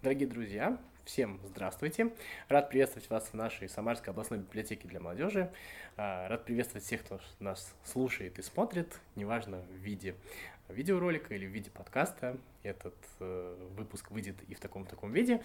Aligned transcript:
Дорогие 0.00 0.28
друзья, 0.28 0.78
всем 1.04 1.40
здравствуйте. 1.44 2.12
Рад 2.48 2.70
приветствовать 2.70 3.10
вас 3.10 3.30
в 3.30 3.34
нашей 3.34 3.68
Самарской 3.68 4.12
областной 4.12 4.38
библиотеке 4.38 4.86
для 4.86 5.00
молодежи. 5.00 5.50
А, 5.96 6.28
рад 6.28 6.44
приветствовать 6.44 6.84
всех, 6.84 7.02
кто 7.02 7.18
нас 7.40 7.74
слушает 7.82 8.38
и 8.38 8.42
смотрит, 8.42 9.00
неважно 9.16 9.60
в 9.62 9.74
виде 9.74 10.14
видеоролика 10.68 11.34
или 11.34 11.46
в 11.46 11.50
виде 11.50 11.72
подкаста. 11.72 12.38
Этот 12.62 12.94
э, 13.18 13.68
выпуск 13.76 14.12
выйдет 14.12 14.36
и 14.46 14.54
в 14.54 14.60
таком-таком 14.60 15.10
виде, 15.10 15.42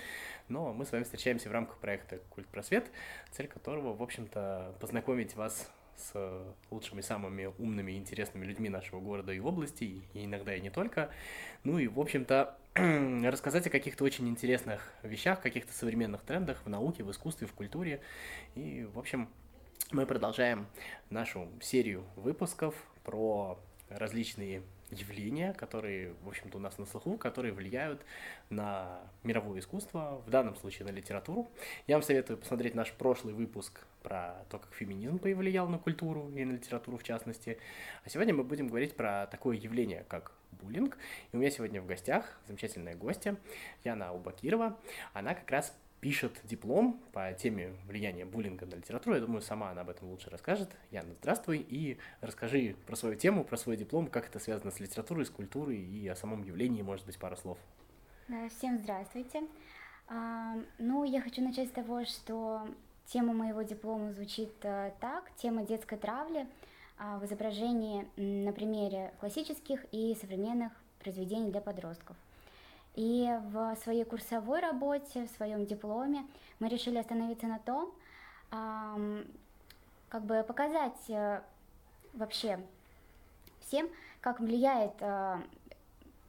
но 0.50 0.72
мы 0.72 0.86
с 0.86 0.92
вами 0.92 1.02
встречаемся 1.02 1.50
в 1.50 1.52
рамках 1.52 1.80
проекта 1.80 2.20
«Культ 2.30 2.48
просвет», 2.48 2.92
цель 3.32 3.48
которого, 3.48 3.96
в 3.96 4.04
общем-то, 4.04 4.76
познакомить 4.80 5.36
вас 5.36 5.68
с 5.96 6.14
лучшими, 6.71 7.02
самыми 7.02 7.54
умными 7.57 7.94
интересными 7.94 8.46
людьми 8.46 8.70
нашего 8.70 9.00
города 9.00 9.32
и 9.32 9.39
области, 9.39 9.84
и 10.14 10.26
иногда 10.26 10.55
и 10.55 10.62
не 10.62 10.70
только. 10.70 11.09
Ну 11.64 11.77
и, 11.80 11.88
в 11.88 12.00
общем-то, 12.00 12.58
рассказать 12.76 13.68
о 13.68 13.70
каких-то 13.70 14.04
очень 14.04 14.27
интересных 14.27 14.91
вещах, 15.04 15.41
каких-то 15.41 15.73
современных 15.73 16.21
трендах 16.21 16.62
в 16.66 16.70
науке, 16.70 17.04
в 17.04 17.12
искусстве, 17.12 17.48
в 17.48 17.54
культуре. 17.54 18.02
И, 18.55 18.88
в 18.94 18.99
общем, 18.99 19.30
мы 19.91 20.05
продолжаем 20.05 20.66
нашу 21.09 21.48
серию 21.62 22.04
выпусков 22.16 22.76
про 23.04 23.60
различные 23.90 24.63
явления, 24.94 25.54
которые, 25.54 26.14
в 26.24 26.28
общем-то, 26.28 26.58
у 26.58 26.62
нас 26.62 26.78
на 26.78 26.86
слуху, 26.86 27.18
которые 27.18 27.54
влияют 27.54 28.06
на 28.50 29.00
мировое 29.24 29.60
искусство, 29.60 30.22
в 30.26 30.30
данном 30.30 30.56
случае 30.56 30.88
на 30.88 30.92
литературу. 30.92 31.50
Я 31.88 31.96
вам 31.96 32.04
советую 32.04 32.38
посмотреть 32.38 32.76
наш 32.76 32.92
прошлый 32.94 33.34
выпуск 33.34 33.86
про 34.02 34.46
то, 34.50 34.60
как 34.60 34.74
феминизм 34.74 35.20
повлиял 35.20 35.68
на 35.68 35.80
культуру 35.80 36.32
и 36.36 36.46
на 36.46 36.54
литературу 36.54 36.98
в 36.98 37.04
частности. 37.04 37.58
А 38.04 38.10
сегодня 38.10 38.34
мы 38.34 38.44
будем 38.44 38.68
говорить 38.68 38.96
про 38.96 39.28
такое 39.28 39.58
явление, 39.58 40.06
как 40.08 40.34
буллинг. 40.52 40.98
И 41.32 41.36
у 41.36 41.40
меня 41.40 41.52
сегодня 41.52 41.82
в 41.82 41.86
гостях 41.86 42.40
замечательная 42.48 42.96
гостья 42.96 43.38
Яна 43.84 44.14
Убакирова. 44.14 44.78
Она 45.13 45.34
как 45.34 45.50
раз 45.50 45.76
пишет 46.04 46.41
диплом 46.43 46.99
по 47.13 47.32
теме 47.32 47.73
влияния 47.87 48.26
буллинга 48.26 48.65
на 48.65 48.76
литературу. 48.76 49.15
Я 49.15 49.21
думаю, 49.21 49.41
сама 49.41 49.70
она 49.70 49.82
об 49.82 49.90
этом 49.90 50.10
лучше 50.10 50.29
расскажет. 50.29 50.70
Яна, 50.91 51.13
здравствуй, 51.21 51.60
и 51.60 51.98
расскажи 52.20 52.76
про 52.85 52.98
свою 52.98 53.15
тему, 53.15 53.45
про 53.45 53.55
свой 53.55 53.77
диплом, 53.77 54.07
как 54.07 54.27
это 54.27 54.37
связано 54.37 54.71
с 54.71 54.82
литературой, 54.82 55.26
с 55.26 55.29
культурой 55.29 55.77
и 55.77 56.05
о 56.10 56.15
самом 56.18 56.43
явлении, 56.43 56.82
может 56.82 57.05
быть, 57.05 57.18
пару 57.18 57.37
слов. 57.37 57.57
Всем 58.49 58.79
здравствуйте. 58.79 59.43
А, 60.10 60.55
ну, 60.77 61.05
я 61.05 61.21
хочу 61.21 61.41
начать 61.41 61.70
с 61.70 61.71
того, 61.71 62.04
что 62.04 62.67
тема 63.05 63.34
моего 63.34 63.62
диплома 63.62 64.12
звучит 64.12 64.51
а, 64.63 64.91
так, 65.00 65.34
тема 65.38 65.66
детской 65.66 65.97
травли 65.97 66.47
а, 66.97 67.17
в 67.17 67.23
изображении 67.23 68.06
на 68.17 68.51
примере 68.51 69.13
классических 69.22 69.85
и 69.94 70.17
современных 70.19 70.73
произведений 71.00 71.50
для 71.50 71.62
подростков– 71.62 72.17
и 72.96 73.30
в 73.52 73.75
своей 73.84 74.03
курсовой 74.03 74.59
работе, 74.59 75.25
в 75.25 75.36
своем 75.36 75.66
дипломе 75.66 76.25
мы 76.59 76.69
решили 76.69 76.97
остановиться 76.97 77.47
на 77.47 77.59
том, 77.59 77.94
как 80.09 80.25
бы 80.25 80.44
показать 80.47 81.09
э, 81.09 81.41
вообще 82.13 82.59
всем, 83.62 83.90
как 84.22 84.40
влияет 84.40 84.94
э, 85.00 85.38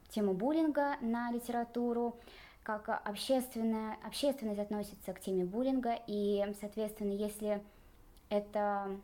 тема 0.09 0.33
буллинга 0.33 0.97
на 1.03 1.31
литературу, 1.31 2.17
как 2.62 2.89
общественная, 2.89 3.99
общественность 4.03 4.59
относится 4.59 5.12
к 5.12 5.21
теме 5.21 5.45
буллинга, 5.45 5.99
и, 6.06 6.43
соответственно, 6.61 7.12
если 7.12 7.62
это 8.31 8.99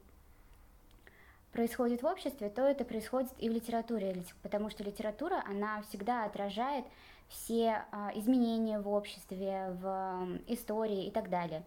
происходит 1.53 2.03
в 2.03 2.07
обществе, 2.07 2.49
то 2.49 2.63
это 2.63 2.85
происходит 2.85 3.31
и 3.39 3.51
в 3.51 3.53
литературе, 3.53 4.25
потому 4.43 4.71
что 4.71 4.83
литература, 4.83 5.45
она 5.47 5.83
всегда 5.83 6.25
отражает 6.25 6.87
все 7.31 7.85
а, 7.93 8.11
изменения 8.15 8.79
в 8.81 8.89
обществе, 8.89 9.77
в 9.81 10.39
истории 10.49 11.07
и 11.07 11.11
так 11.11 11.31
далее. 11.31 11.63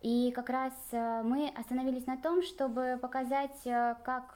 И 0.00 0.32
как 0.34 0.50
раз 0.50 0.72
а, 0.92 1.22
мы 1.22 1.48
остановились 1.54 2.06
на 2.06 2.16
том, 2.16 2.42
чтобы 2.42 2.98
показать, 3.00 3.66
а, 3.66 3.94
как, 4.02 4.32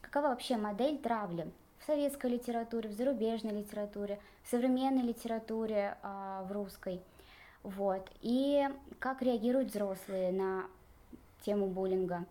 какова 0.00 0.28
вообще 0.28 0.56
модель 0.56 0.98
травли 0.98 1.50
в 1.78 1.84
советской 1.84 2.30
литературе, 2.30 2.88
в 2.88 2.92
зарубежной 2.92 3.52
литературе, 3.52 4.18
в 4.42 4.50
современной 4.50 5.02
литературе, 5.02 5.98
в 6.02 6.50
русской. 6.50 7.02
Вот. 7.62 8.10
И 8.22 8.66
как 8.98 9.20
реагируют 9.20 9.68
взрослые 9.68 10.32
на 10.32 10.64
тему 11.42 11.66
буллинга 11.66 12.24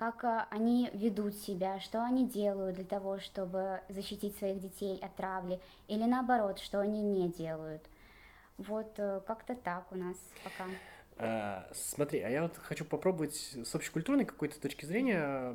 как 0.00 0.24
э, 0.24 0.46
они 0.48 0.88
ведут 0.94 1.34
себя, 1.34 1.78
что 1.78 2.02
они 2.02 2.26
делают 2.26 2.76
для 2.76 2.86
того, 2.86 3.18
чтобы 3.18 3.82
защитить 3.90 4.34
своих 4.38 4.58
детей 4.58 4.98
от 4.98 5.14
травли, 5.14 5.60
или 5.88 6.04
наоборот, 6.04 6.58
что 6.58 6.80
они 6.80 7.02
не 7.02 7.28
делают. 7.28 7.82
Вот 8.56 8.94
э, 8.96 9.20
как-то 9.26 9.54
так 9.54 9.92
у 9.92 9.96
нас 9.96 10.16
пока. 10.42 10.70
А, 11.18 11.68
смотри, 11.74 12.20
а 12.20 12.30
я 12.30 12.44
вот 12.44 12.56
хочу 12.56 12.86
попробовать 12.86 13.34
с 13.62 13.74
общекультурной 13.74 14.24
какой-то 14.24 14.58
точки 14.58 14.86
зрения 14.86 15.54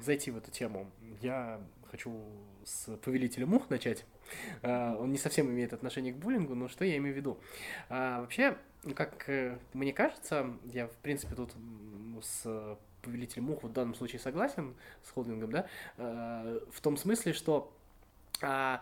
зайти 0.00 0.30
в 0.30 0.36
эту 0.36 0.52
тему. 0.52 0.88
Я 1.20 1.60
хочу 1.90 2.20
с 2.64 2.96
повелителя 2.98 3.46
мух 3.46 3.68
начать. 3.68 4.04
А, 4.62 4.96
он 4.96 5.10
не 5.10 5.18
совсем 5.18 5.50
имеет 5.50 5.72
отношение 5.72 6.12
к 6.12 6.18
буллингу, 6.18 6.54
но 6.54 6.68
что 6.68 6.84
я 6.84 6.96
имею 6.98 7.14
в 7.14 7.16
виду? 7.16 7.40
А, 7.88 8.20
вообще, 8.20 8.56
как 8.94 9.28
э, 9.28 9.58
мне 9.72 9.92
кажется, 9.92 10.52
я, 10.66 10.86
в 10.86 10.94
принципе, 10.98 11.34
тут 11.34 11.50
с 12.22 12.78
повелитель 13.02 13.42
мух 13.42 13.62
в 13.62 13.72
данном 13.72 13.94
случае 13.94 14.20
согласен 14.20 14.74
с 15.04 15.10
холдингом, 15.10 15.50
да, 15.50 15.66
э, 15.98 16.60
в 16.70 16.80
том 16.80 16.96
смысле, 16.96 17.32
что 17.32 17.72
а, 18.40 18.80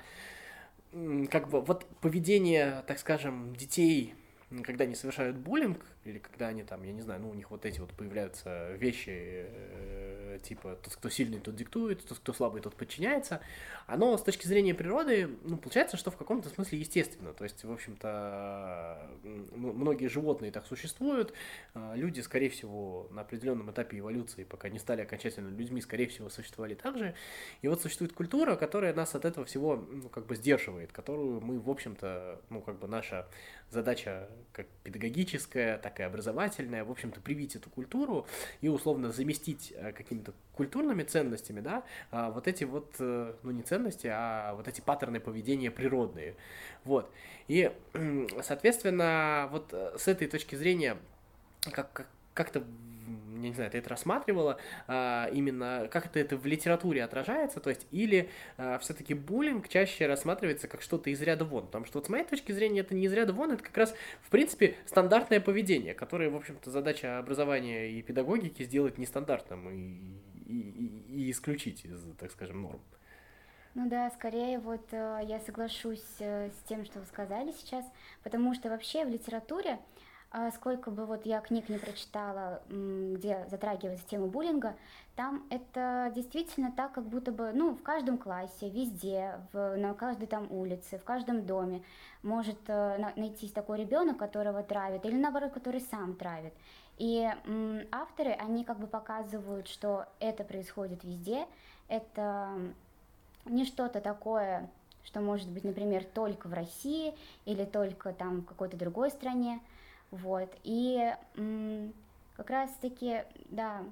как 1.31 1.49
бы 1.49 1.61
вот 1.61 1.87
поведение, 2.01 2.83
так 2.87 2.99
скажем, 2.99 3.55
детей, 3.57 4.15
когда 4.63 4.85
они 4.85 4.95
совершают 4.95 5.37
буллинг, 5.37 5.85
или 6.05 6.19
когда 6.19 6.49
они 6.49 6.63
там, 6.63 6.83
я 6.83 6.93
не 6.93 7.03
знаю, 7.03 7.21
ну 7.21 7.31
у 7.31 7.35
них 7.35 7.51
вот 7.51 7.67
эти 7.67 7.79
вот 7.79 7.93
появляются 7.93 8.73
вещи, 8.73 9.11
э, 9.11 10.39
типа 10.43 10.79
тот, 10.83 10.95
кто 10.95 11.11
сильный, 11.11 11.41
тот 11.41 11.55
диктует, 11.57 12.05
тот, 12.05 12.19
кто 12.19 12.33
слабый, 12.33 12.63
тот 12.63 12.75
подчиняется, 12.75 13.41
оно 13.87 14.17
с 14.17 14.23
точки 14.23 14.47
зрения 14.47 14.75
природы, 14.75 15.29
ну, 15.45 15.59
получается, 15.59 15.99
что 15.99 16.11
в 16.11 16.17
каком-то 16.17 16.49
смысле 16.49 16.79
естественно. 16.79 17.35
То 17.35 17.45
есть, 17.45 17.65
в 17.65 17.73
общем-то, 17.73 19.11
многие 19.53 20.09
животные 20.09 20.51
так 20.51 20.67
существуют, 20.67 21.35
э, 21.75 21.93
люди, 21.97 22.21
скорее 22.21 22.49
всего, 22.49 23.09
на 23.11 23.21
определенном 23.21 23.71
этапе 23.71 23.99
эволюции, 23.99 24.45
пока 24.45 24.71
не 24.71 24.79
стали 24.79 25.03
окончательно 25.03 25.49
людьми, 25.49 25.83
скорее 25.83 26.07
всего, 26.07 26.31
существовали 26.31 26.75
так 26.75 26.97
же. 26.97 27.15
И 27.61 27.69
вот 27.69 27.83
существует 27.83 28.15
культура, 28.15 28.57
которая 28.57 28.95
нас 28.95 29.15
от 29.15 29.27
этого 29.27 29.45
всего, 29.45 29.77
ну, 29.77 30.09
как 30.09 30.25
бы 30.25 30.35
сдерживает, 30.35 30.93
которую 30.93 31.43
мы, 31.43 31.61
в 31.61 31.69
общем-то, 31.69 32.41
ну, 32.49 32.63
как 32.63 32.79
бы 32.79 32.89
наша 32.89 33.29
задача 33.71 34.29
как 34.53 34.67
педагогическая, 34.83 35.79
так 35.91 36.01
и 36.01 36.03
образовательная, 36.03 36.85
в 36.85 36.91
общем-то, 36.91 37.21
привить 37.21 37.57
эту 37.57 37.69
культуру 37.71 38.27
и 38.61 38.69
условно 38.69 39.11
заместить 39.11 39.73
э, 39.77 39.93
какими-то 39.93 40.33
культурными 40.55 41.03
ценностями, 41.03 41.61
да, 41.61 41.83
а 42.11 42.31
вот 42.31 42.47
эти 42.47 42.65
вот, 42.65 42.95
э, 42.99 43.35
ну 43.43 43.51
не 43.51 43.63
ценности, 43.63 44.09
а 44.11 44.55
вот 44.55 44.69
эти 44.69 44.81
паттерны 44.81 45.21
поведения 45.21 45.71
природные, 45.71 46.37
вот. 46.85 47.11
И, 47.49 47.73
соответственно, 48.43 49.49
вот 49.51 49.73
э, 49.73 49.97
с 49.99 50.07
этой 50.07 50.29
точки 50.29 50.55
зрения, 50.55 50.97
как, 51.63 51.93
как 51.93 52.07
как-то 52.33 52.65
не 53.49 53.55
знаю, 53.55 53.71
ты 53.71 53.79
это 53.79 53.91
рассматривала, 53.91 54.59
а, 54.87 55.29
именно 55.33 55.89
как 55.91 56.07
это, 56.07 56.19
это 56.19 56.37
в 56.37 56.47
литературе 56.47 57.03
отражается, 57.03 57.61
то 57.61 57.71
есть, 57.71 57.87
или 57.91 58.29
а, 58.57 58.79
все-таки 58.79 59.15
буллинг 59.15 59.69
чаще 59.69 60.07
рассматривается 60.07 60.69
как 60.69 60.83
что-то 60.83 61.11
из 61.11 61.21
ряда 61.23 61.45
вон, 61.45 61.67
потому 61.67 61.85
что 61.85 61.99
вот 61.99 62.07
с 62.07 62.09
моей 62.09 62.25
точки 62.25 62.53
зрения 62.53 62.81
это 62.81 62.95
не 62.95 63.07
из 63.07 63.13
ряда 63.13 63.33
вон, 63.33 63.53
это 63.53 63.63
как 63.63 63.77
раз, 63.77 63.95
в 64.23 64.31
принципе, 64.31 64.77
стандартное 64.87 65.41
поведение, 65.41 65.95
которое, 65.95 66.31
в 66.31 66.37
общем-то, 66.37 66.71
задача 66.71 67.19
образования 67.19 67.91
и 67.91 68.03
педагогики 68.03 68.63
сделать 68.63 68.99
нестандартным 68.99 69.69
и, 69.71 70.21
и, 70.47 71.05
и 71.09 71.31
исключить 71.31 71.85
из, 71.85 72.03
так 72.19 72.31
скажем, 72.31 72.63
норм. 72.63 72.81
Ну 73.75 73.89
да, 73.89 74.11
скорее 74.11 74.59
вот 74.59 74.85
э, 74.91 75.21
я 75.29 75.39
соглашусь 75.41 76.05
э, 76.19 76.51
с 76.51 76.69
тем, 76.69 76.85
что 76.85 76.99
вы 76.99 77.07
сказали 77.07 77.53
сейчас, 77.53 77.85
потому 78.25 78.53
что 78.53 78.69
вообще 78.69 79.05
в 79.05 79.09
литературе 79.09 79.79
а 80.33 80.51
сколько 80.53 80.91
бы 80.91 81.07
вот 81.07 81.27
я 81.27 81.41
книг 81.41 81.69
не 81.69 81.79
прочитала, 81.79 82.63
где 82.69 83.47
затрагивается 83.51 84.07
тема 84.07 84.29
буллинга, 84.29 84.77
там 85.17 85.45
это 85.51 86.13
действительно 86.15 86.71
так, 86.71 86.93
как 86.93 87.05
будто 87.05 87.33
бы, 87.33 87.51
ну, 87.53 87.75
в 87.75 87.83
каждом 87.83 88.17
классе, 88.17 88.71
везде, 88.71 89.41
в, 89.53 89.77
на 89.77 89.93
каждой 89.95 90.29
там 90.29 90.51
улице, 90.53 90.99
в 90.99 91.05
каждом 91.05 91.45
доме 91.47 91.83
может 92.23 92.59
э, 92.69 93.13
найтись 93.17 93.51
такой 93.51 93.79
ребенок, 93.79 94.19
которого 94.19 94.63
травит, 94.63 95.05
или 95.05 95.17
наоборот, 95.17 95.53
который 95.53 95.81
сам 95.81 96.15
травит. 96.15 96.55
И 96.97 97.29
авторы, 97.91 98.31
они 98.33 98.65
как 98.65 98.79
бы 98.79 98.87
показывают, 98.87 99.69
что 99.69 100.07
это 100.21 100.45
происходит 100.45 101.03
везде, 101.03 101.47
это 101.89 102.51
не 103.47 103.65
что-то 103.65 104.01
такое, 104.01 104.71
что 105.03 105.21
может 105.21 105.49
быть, 105.49 105.65
например, 105.65 106.05
только 106.05 106.47
в 106.47 106.53
России 106.53 107.15
или 107.47 107.65
только 107.65 108.13
там 108.13 108.43
в 108.43 108.45
какой-то 108.45 108.77
другой 108.77 109.11
стране. 109.11 109.61
Вот. 110.11 110.51
И 110.65 111.15
как 112.37 112.51
раз-таки, 112.51 113.25
да, 113.51 113.83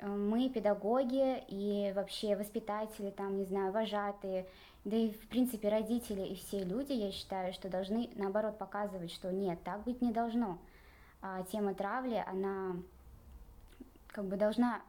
мы, 0.00 0.48
педагоги 0.48 1.42
и 1.48 1.92
вообще 1.94 2.36
воспитатели, 2.36 3.10
там, 3.10 3.36
не 3.36 3.44
знаю, 3.44 3.72
вожатые 3.72 4.46
Да 4.84 4.96
и, 4.96 5.10
в 5.10 5.28
принципе, 5.28 5.68
родители 5.68 6.22
и 6.22 6.34
все 6.34 6.64
люди, 6.64 6.92
я 6.92 7.10
считаю, 7.10 7.52
что 7.52 7.68
должны, 7.68 8.08
наоборот, 8.14 8.56
показывать, 8.56 9.12
что 9.12 9.30
нет, 9.30 9.58
так 9.62 9.82
быть 9.84 10.00
не 10.00 10.12
должно. 10.12 10.58
А 11.20 11.42
тема 11.42 11.74
травли, 11.74 12.24
она 12.26 12.76
как 14.08 14.24
бы 14.24 14.36
должна... 14.36 14.80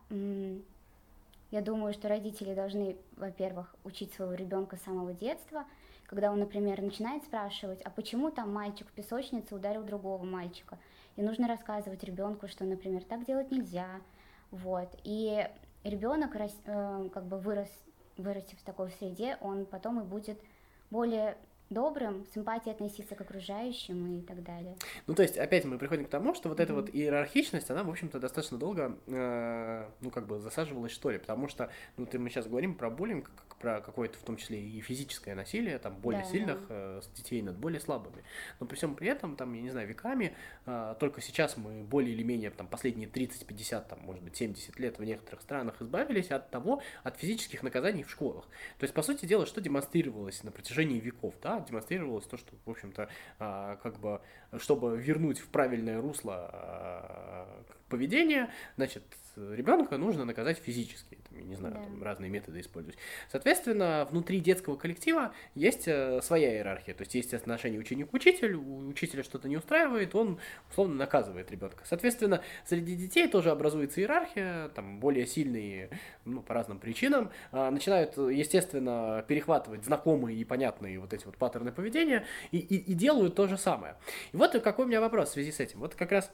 Я 1.51 1.61
думаю, 1.61 1.93
что 1.93 2.07
родители 2.07 2.53
должны, 2.53 2.95
во-первых, 3.17 3.75
учить 3.83 4.13
своего 4.13 4.35
ребенка 4.35 4.77
с 4.77 4.83
самого 4.83 5.13
детства, 5.13 5.65
когда 6.09 6.31
он, 6.31 6.39
например, 6.39 6.81
начинает 6.81 7.23
спрашивать, 7.23 7.83
а 7.83 7.91
почему 7.91 8.31
там 8.31 8.51
мальчик 8.51 8.87
в 8.87 8.91
песочнице 8.93 9.53
ударил 9.53 9.83
другого 9.83 10.25
мальчика? 10.25 10.79
И 11.15 11.21
нужно 11.21 11.47
рассказывать 11.47 12.03
ребенку, 12.03 12.47
что, 12.47 12.65
например, 12.65 13.03
так 13.03 13.25
делать 13.25 13.51
нельзя. 13.51 14.01
Вот. 14.49 14.89
И 15.03 15.47
ребенок, 15.83 16.35
э, 16.35 17.09
как 17.13 17.25
бы 17.27 17.37
вырос, 17.37 17.69
вырастив 18.17 18.57
в 18.57 18.63
такой 18.63 18.89
среде, 18.89 19.37
он 19.39 19.67
потом 19.67 20.01
и 20.01 20.03
будет 20.03 20.41
более 20.89 21.37
добрым, 21.69 22.25
с 22.33 22.37
эмпатией 22.37 22.73
относиться 22.73 23.15
к 23.15 23.21
окружающим 23.21 24.19
и 24.19 24.21
так 24.21 24.43
далее. 24.43 24.75
Ну, 25.07 25.13
то 25.13 25.21
есть, 25.21 25.37
опять 25.37 25.65
мы 25.65 25.77
приходим 25.77 26.05
к 26.05 26.09
тому, 26.09 26.33
что 26.33 26.49
вот 26.49 26.59
mm-hmm. 26.59 26.63
эта 26.63 26.73
вот 26.73 26.89
иерархичность, 26.93 27.69
она, 27.69 27.83
в 27.83 27.89
общем-то, 27.89 28.19
достаточно 28.19 28.57
долго, 28.57 28.97
э, 29.07 29.89
ну, 30.01 30.11
как 30.11 30.27
бы 30.27 30.39
засаживалась, 30.39 30.91
что 30.91 31.11
ли, 31.11 31.17
потому 31.17 31.47
что, 31.47 31.69
ну, 31.97 32.05
ты, 32.05 32.19
мы 32.19 32.29
сейчас 32.29 32.47
говорим 32.47 32.75
про 32.75 32.89
буллинг, 32.89 33.31
как 33.35 33.49
про 33.59 33.81
какое-то, 33.81 34.17
в 34.17 34.23
том 34.23 34.37
числе, 34.37 34.59
и 34.59 34.81
физическое 34.81 35.35
насилие, 35.35 35.77
там, 35.79 35.95
более 35.95 36.23
да, 36.23 36.29
сильных 36.29 36.67
да. 36.67 36.67
Э, 36.69 37.01
детей 37.15 37.41
над 37.41 37.57
более 37.57 37.79
слабыми. 37.79 38.23
Но 38.59 38.65
при 38.65 38.75
всем 38.75 38.95
при 38.95 39.07
этом, 39.09 39.35
там, 39.35 39.53
я 39.53 39.61
не 39.61 39.69
знаю, 39.69 39.87
веками, 39.87 40.35
э, 40.65 40.95
только 40.99 41.21
сейчас 41.21 41.57
мы 41.57 41.83
более 41.83 42.13
или 42.13 42.23
менее, 42.23 42.49
там, 42.49 42.67
последние 42.67 43.09
30-50, 43.09 43.87
там, 43.87 43.99
может 43.99 44.23
быть, 44.23 44.37
70 44.37 44.79
лет 44.79 44.97
в 44.97 45.03
некоторых 45.03 45.41
странах 45.41 45.81
избавились 45.81 46.31
от 46.31 46.49
того, 46.49 46.81
от 47.03 47.17
физических 47.17 47.61
наказаний 47.61 48.03
в 48.03 48.09
школах. 48.09 48.45
То 48.77 48.85
есть, 48.85 48.93
по 48.93 49.01
сути 49.01 49.25
дела, 49.25 49.45
что 49.45 49.61
демонстрировалось 49.61 50.43
на 50.43 50.51
протяжении 50.51 50.99
веков, 50.99 51.35
да, 51.41 51.58
демонстрировалось 51.65 52.25
то, 52.25 52.37
что, 52.37 52.55
в 52.65 52.69
общем-то, 52.69 53.09
а, 53.39 53.77
как 53.77 53.99
бы, 53.99 54.21
чтобы 54.57 54.97
вернуть 54.97 55.39
в 55.39 55.47
правильное 55.47 56.01
русло 56.01 56.49
а, 56.51 57.63
поведение, 57.89 58.49
значит, 58.77 59.03
ребенка 59.37 59.97
нужно 59.97 60.25
наказать 60.25 60.57
физически. 60.57 61.17
Там, 61.29 61.39
я 61.39 61.43
не 61.43 61.55
знаю, 61.55 61.75
да. 61.75 61.83
там 61.83 62.03
разные 62.03 62.29
методы 62.29 62.59
использовать. 62.59 62.97
Соответственно, 63.31 64.07
внутри 64.09 64.39
детского 64.39 64.75
коллектива 64.75 65.33
есть 65.55 65.87
э, 65.87 66.21
своя 66.21 66.53
иерархия. 66.53 66.93
То 66.93 67.03
есть 67.03 67.15
есть 67.15 67.33
отношение 67.33 67.79
ученик-учитель, 67.79 68.55
у 68.55 68.87
учителя 68.89 69.23
что-то 69.23 69.47
не 69.47 69.57
устраивает, 69.57 70.13
он 70.15 70.39
условно 70.69 70.95
наказывает 70.95 71.51
ребенка. 71.51 71.83
Соответственно, 71.85 72.41
среди 72.65 72.95
детей 72.95 73.27
тоже 73.27 73.51
образуется 73.51 74.01
иерархия, 74.01 74.69
там 74.69 74.99
более 74.99 75.25
сильные, 75.25 75.89
ну, 76.25 76.41
по 76.41 76.53
разным 76.53 76.79
причинам, 76.79 77.31
э, 77.51 77.69
начинают, 77.69 78.17
естественно, 78.17 79.23
перехватывать 79.27 79.83
знакомые 79.85 80.37
и 80.37 80.43
понятные 80.43 80.99
вот 80.99 81.13
эти 81.13 81.25
вот 81.25 81.37
паттерны 81.37 81.71
поведения 81.71 82.25
и, 82.51 82.57
и, 82.57 82.75
и 82.75 82.93
делают 82.93 83.35
то 83.35 83.47
же 83.47 83.57
самое. 83.57 83.95
И 84.31 84.37
вот 84.37 84.59
какой 84.59 84.85
у 84.85 84.87
меня 84.87 85.01
вопрос 85.01 85.29
в 85.29 85.33
связи 85.33 85.51
с 85.51 85.59
этим. 85.59 85.79
Вот 85.79 85.95
как 85.95 86.11
раз 86.11 86.31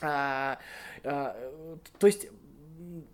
а, 0.00 0.58
а, 1.04 1.36
то 1.98 2.06
есть 2.06 2.28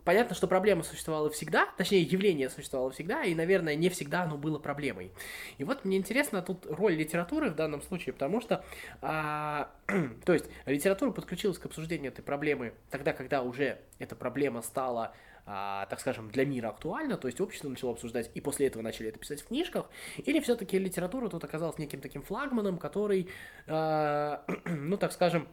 понятно, 0.04 0.34
что 0.34 0.46
проблема 0.46 0.82
существовала 0.82 1.30
всегда, 1.30 1.68
точнее, 1.76 2.02
явление 2.02 2.50
существовало 2.50 2.90
всегда, 2.90 3.24
и, 3.24 3.34
наверное, 3.34 3.74
не 3.74 3.88
всегда 3.88 4.22
оно 4.22 4.36
было 4.36 4.58
проблемой. 4.58 5.10
И 5.58 5.64
вот 5.64 5.84
мне 5.84 5.96
интересно 5.96 6.42
тут 6.42 6.66
роль 6.66 6.94
литературы 6.94 7.50
в 7.50 7.54
данном 7.54 7.82
случае, 7.82 8.12
потому 8.12 8.40
что, 8.40 8.64
а, 9.02 9.70
то 10.24 10.32
есть, 10.32 10.46
литература 10.66 11.10
подключилась 11.10 11.58
к 11.58 11.66
обсуждению 11.66 12.12
этой 12.12 12.22
проблемы 12.22 12.74
тогда, 12.90 13.12
когда 13.12 13.42
уже 13.42 13.78
эта 13.98 14.14
проблема 14.14 14.62
стала 14.62 15.14
а, 15.48 15.86
так 15.86 16.00
скажем, 16.00 16.28
для 16.28 16.44
мира 16.44 16.70
актуальна, 16.70 17.16
то 17.16 17.28
есть 17.28 17.40
общество 17.40 17.68
начало 17.68 17.92
обсуждать, 17.92 18.32
и 18.34 18.40
после 18.40 18.66
этого 18.66 18.82
начали 18.82 19.10
это 19.10 19.20
писать 19.20 19.42
в 19.42 19.46
книжках, 19.46 19.88
или 20.16 20.40
все-таки 20.40 20.76
литература 20.76 21.28
тут 21.28 21.44
оказалась 21.44 21.78
неким 21.78 22.00
таким 22.00 22.22
флагманом, 22.22 22.78
который, 22.78 23.28
а, 23.68 24.44
ну, 24.64 24.96
так 24.96 25.12
скажем, 25.12 25.46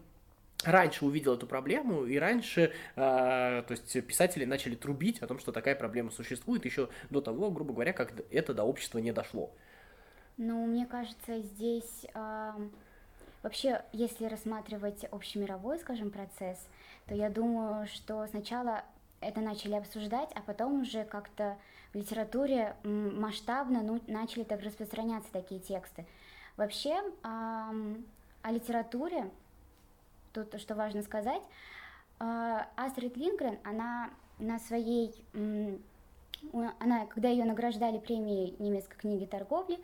раньше 0.66 1.06
увидел 1.06 1.36
эту 1.36 1.48
проблему, 1.48 2.06
и 2.06 2.18
раньше, 2.18 2.72
э, 2.96 3.64
то 3.68 3.72
есть 3.72 4.06
писатели 4.08 4.46
начали 4.46 4.76
трубить 4.76 5.22
о 5.22 5.28
том, 5.28 5.40
что 5.40 5.52
такая 5.52 5.76
проблема 5.76 6.12
существует 6.12 6.66
еще 6.66 6.90
до 7.10 7.22
того, 7.22 7.52
грубо 7.52 7.74
говоря, 7.74 7.94
как 7.94 8.14
это 8.32 8.54
до 8.54 8.64
общества 8.64 9.00
не 9.00 9.12
дошло. 9.12 9.52
Ну, 10.38 10.66
мне 10.66 10.86
кажется, 10.86 11.40
здесь 11.40 12.06
э, 12.14 12.52
вообще, 13.44 13.84
если 13.92 14.26
рассматривать 14.26 15.06
общемировой, 15.06 15.78
скажем, 15.80 16.10
процесс, 16.10 16.68
то 17.08 17.14
я 17.14 17.30
думаю, 17.30 17.88
что 17.88 18.26
сначала 18.28 18.84
это 19.22 19.42
начали 19.42 19.76
обсуждать, 19.76 20.30
а 20.34 20.42
потом 20.42 20.82
уже 20.82 21.06
как-то 21.06 21.58
в 21.94 21.98
литературе 21.98 22.76
масштабно 22.84 23.84
ну, 23.84 24.02
начали 24.08 24.44
так 24.44 24.62
распространяться 24.62 25.32
такие 25.32 25.62
тексты. 25.62 26.06
Вообще 26.58 26.92
э, 26.92 27.04
о 27.24 28.52
литературе 28.52 29.30
тут 30.34 30.60
что 30.60 30.76
важно 30.76 31.02
сказать, 31.04 31.42
а, 32.20 32.68
Астрид 32.76 33.18
Лингрен, 33.18 33.60
она 33.64 34.10
на 34.40 34.60
своей, 34.60 35.14
она, 36.54 37.06
когда 37.08 37.30
ее 37.30 37.46
награждали 37.46 38.00
премией 38.00 38.56
немецкой 38.60 38.98
книги 38.98 39.26
торговли, 39.26 39.80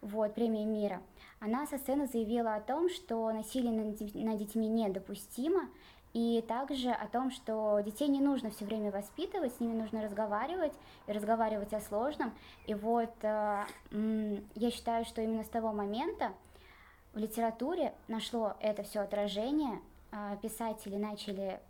вот, 0.00 0.34
премией 0.34 0.66
мира, 0.66 1.00
она 1.40 1.66
со 1.66 1.78
сцены 1.78 2.06
заявила 2.06 2.54
о 2.54 2.60
том, 2.60 2.88
что 2.88 3.32
насилие 3.32 3.72
над 3.72 4.36
детьми 4.38 4.68
недопустимо, 4.68 5.68
и 6.12 6.44
также 6.46 6.90
о 6.90 7.06
том, 7.08 7.30
что 7.30 7.80
детей 7.80 8.08
не 8.08 8.20
нужно 8.20 8.50
все 8.50 8.66
время 8.66 8.90
воспитывать, 8.90 9.54
с 9.54 9.60
ними 9.60 9.74
нужно 9.74 10.02
разговаривать 10.02 10.74
и 11.06 11.12
разговаривать 11.12 11.72
о 11.72 11.80
сложном. 11.80 12.34
И 12.66 12.74
вот 12.74 13.12
э, 13.22 13.64
я 14.54 14.70
считаю, 14.70 15.06
что 15.06 15.22
именно 15.22 15.42
с 15.42 15.48
того 15.48 15.72
момента 15.72 16.32
в 17.14 17.18
литературе 17.18 17.94
нашло 18.08 18.56
это 18.60 18.82
все 18.82 19.00
отражение, 19.00 19.80
писатели 20.42 20.96
начали 20.96 21.60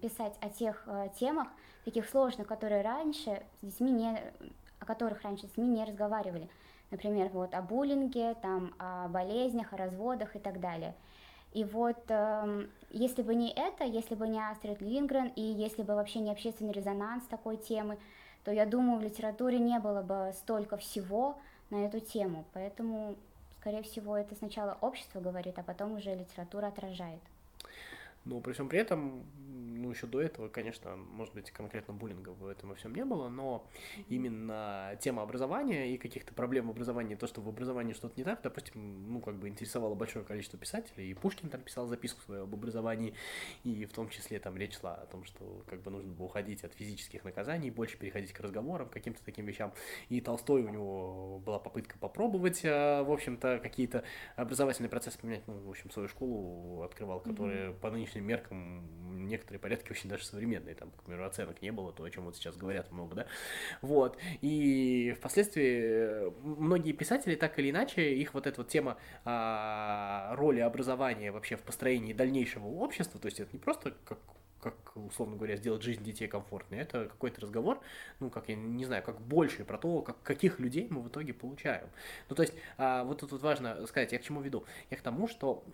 писать 0.00 0.34
о 0.40 0.48
тех 0.48 0.82
э, 0.86 1.08
темах, 1.18 1.48
таких 1.84 2.08
сложных, 2.08 2.46
которые 2.46 2.82
раньше 2.82 3.42
с 3.60 3.64
детьми 3.66 3.92
не, 3.92 4.20
о 4.78 4.84
которых 4.84 5.22
раньше 5.22 5.46
с 5.46 5.50
детьми 5.50 5.68
не 5.68 5.84
разговаривали. 5.84 6.48
Например, 6.90 7.28
вот 7.32 7.54
о 7.54 7.62
буллинге, 7.62 8.34
там, 8.34 8.74
о 8.78 9.08
болезнях, 9.08 9.72
о 9.72 9.76
разводах 9.76 10.36
и 10.36 10.38
так 10.38 10.60
далее. 10.60 10.94
И 11.52 11.64
вот 11.64 11.98
э, 12.08 12.66
если 12.90 13.22
бы 13.22 13.34
не 13.34 13.52
это, 13.52 13.84
если 13.84 14.14
бы 14.14 14.26
не 14.26 14.40
Астрид 14.40 14.80
Лингрен, 14.80 15.28
и 15.36 15.42
если 15.42 15.82
бы 15.82 15.94
вообще 15.94 16.20
не 16.20 16.30
общественный 16.30 16.72
резонанс 16.72 17.24
такой 17.26 17.56
темы, 17.56 17.98
то 18.44 18.50
я 18.50 18.66
думаю, 18.66 18.98
в 18.98 19.02
литературе 19.02 19.58
не 19.58 19.78
было 19.78 20.02
бы 20.02 20.32
столько 20.34 20.76
всего 20.76 21.38
на 21.70 21.86
эту 21.86 22.00
тему. 22.00 22.44
Поэтому, 22.52 23.16
скорее 23.58 23.82
всего, 23.82 24.16
это 24.16 24.34
сначала 24.34 24.76
общество 24.80 25.20
говорит, 25.20 25.58
а 25.58 25.62
потом 25.62 25.94
уже 25.96 26.14
литература 26.14 26.66
отражает. 26.66 27.20
Но 28.24 28.40
при 28.40 28.52
всем 28.52 28.68
при 28.68 28.78
этом, 28.78 29.24
ну, 29.82 29.90
еще 29.90 30.06
до 30.06 30.20
этого, 30.20 30.48
конечно, 30.48 30.96
может 30.96 31.34
быть, 31.34 31.50
конкретно 31.50 31.92
буллинга 31.92 32.30
в 32.30 32.46
этом 32.46 32.68
во 32.68 32.74
всем 32.76 32.94
не 32.94 33.04
было, 33.04 33.28
но 33.28 33.66
именно 34.08 34.96
тема 35.00 35.22
образования 35.22 35.92
и 35.92 35.98
каких-то 35.98 36.32
проблем 36.32 36.68
в 36.68 36.70
образовании, 36.70 37.16
то, 37.16 37.26
что 37.26 37.40
в 37.40 37.48
образовании 37.48 37.92
что-то 37.92 38.14
не 38.16 38.22
так, 38.22 38.40
допустим, 38.42 39.12
ну, 39.12 39.20
как 39.20 39.36
бы 39.36 39.48
интересовало 39.48 39.94
большое 39.94 40.24
количество 40.24 40.58
писателей, 40.58 41.10
и 41.10 41.14
Пушкин 41.14 41.48
там 41.48 41.62
писал 41.62 41.86
записку 41.88 42.20
свою 42.22 42.44
об 42.44 42.54
образовании, 42.54 43.14
и 43.64 43.84
в 43.84 43.92
том 43.92 44.08
числе 44.08 44.38
там 44.38 44.56
речь 44.56 44.78
шла 44.78 44.94
о 44.94 45.06
том, 45.06 45.24
что 45.24 45.64
как 45.68 45.82
бы 45.82 45.90
нужно 45.90 46.12
было 46.12 46.26
уходить 46.26 46.62
от 46.62 46.74
физических 46.74 47.24
наказаний, 47.24 47.70
больше 47.70 47.98
переходить 47.98 48.32
к 48.32 48.40
разговорам, 48.40 48.88
каким-то 48.88 49.20
таким 49.24 49.46
вещам, 49.46 49.72
и 50.08 50.20
Толстой 50.20 50.62
у 50.62 50.68
него 50.68 51.40
была 51.44 51.58
попытка 51.58 51.98
попробовать, 51.98 52.64
э, 52.64 53.02
в 53.02 53.10
общем-то, 53.10 53.58
какие-то 53.60 54.04
образовательные 54.36 54.90
процессы 54.90 55.18
поменять, 55.18 55.42
ну, 55.48 55.58
в 55.58 55.70
общем, 55.70 55.90
свою 55.90 56.08
школу 56.08 56.82
открывал, 56.82 57.18
которая 57.20 57.70
mm-hmm. 57.70 57.80
по 57.80 57.90
нынешним 57.90 58.11
нынешним 58.12 58.26
меркам 58.26 59.28
некоторые 59.28 59.60
порядки 59.60 59.90
очень 59.90 60.08
даже 60.08 60.24
современные, 60.24 60.74
там, 60.74 60.90
к 60.90 61.02
примеру, 61.04 61.24
оценок 61.24 61.62
не 61.62 61.70
было, 61.70 61.92
то, 61.92 62.04
о 62.04 62.10
чем 62.10 62.24
вот 62.24 62.36
сейчас 62.36 62.56
говорят 62.56 62.90
много, 62.90 63.14
да, 63.14 63.26
вот, 63.80 64.18
и 64.40 65.14
впоследствии 65.18 66.30
многие 66.42 66.92
писатели 66.92 67.34
так 67.34 67.58
или 67.58 67.70
иначе, 67.70 68.14
их 68.14 68.34
вот 68.34 68.46
эта 68.46 68.60
вот 68.60 68.68
тема 68.68 68.98
а, 69.24 70.34
роли 70.36 70.60
образования 70.60 71.30
вообще 71.30 71.56
в 71.56 71.62
построении 71.62 72.12
дальнейшего 72.12 72.66
общества, 72.66 73.20
то 73.20 73.26
есть 73.26 73.40
это 73.40 73.50
не 73.52 73.58
просто 73.58 73.94
как 74.04 74.18
как, 74.60 74.76
условно 74.94 75.34
говоря, 75.34 75.56
сделать 75.56 75.82
жизнь 75.82 76.04
детей 76.04 76.28
комфортной. 76.28 76.78
Это 76.78 77.06
какой-то 77.06 77.40
разговор, 77.40 77.80
ну, 78.20 78.30
как 78.30 78.48
я 78.48 78.54
не 78.54 78.84
знаю, 78.84 79.02
как 79.02 79.20
больше 79.20 79.64
про 79.64 79.76
то, 79.76 80.02
как, 80.02 80.22
каких 80.22 80.60
людей 80.60 80.86
мы 80.88 81.02
в 81.02 81.08
итоге 81.08 81.34
получаем. 81.34 81.88
Ну, 82.28 82.36
то 82.36 82.42
есть, 82.42 82.54
а, 82.78 83.02
вот 83.02 83.18
тут 83.18 83.32
вот 83.32 83.42
важно 83.42 83.84
сказать, 83.88 84.12
я 84.12 84.20
к 84.20 84.22
чему 84.22 84.40
веду? 84.40 84.64
Я 84.88 84.98
к 84.98 85.00
тому, 85.00 85.26
что 85.26 85.64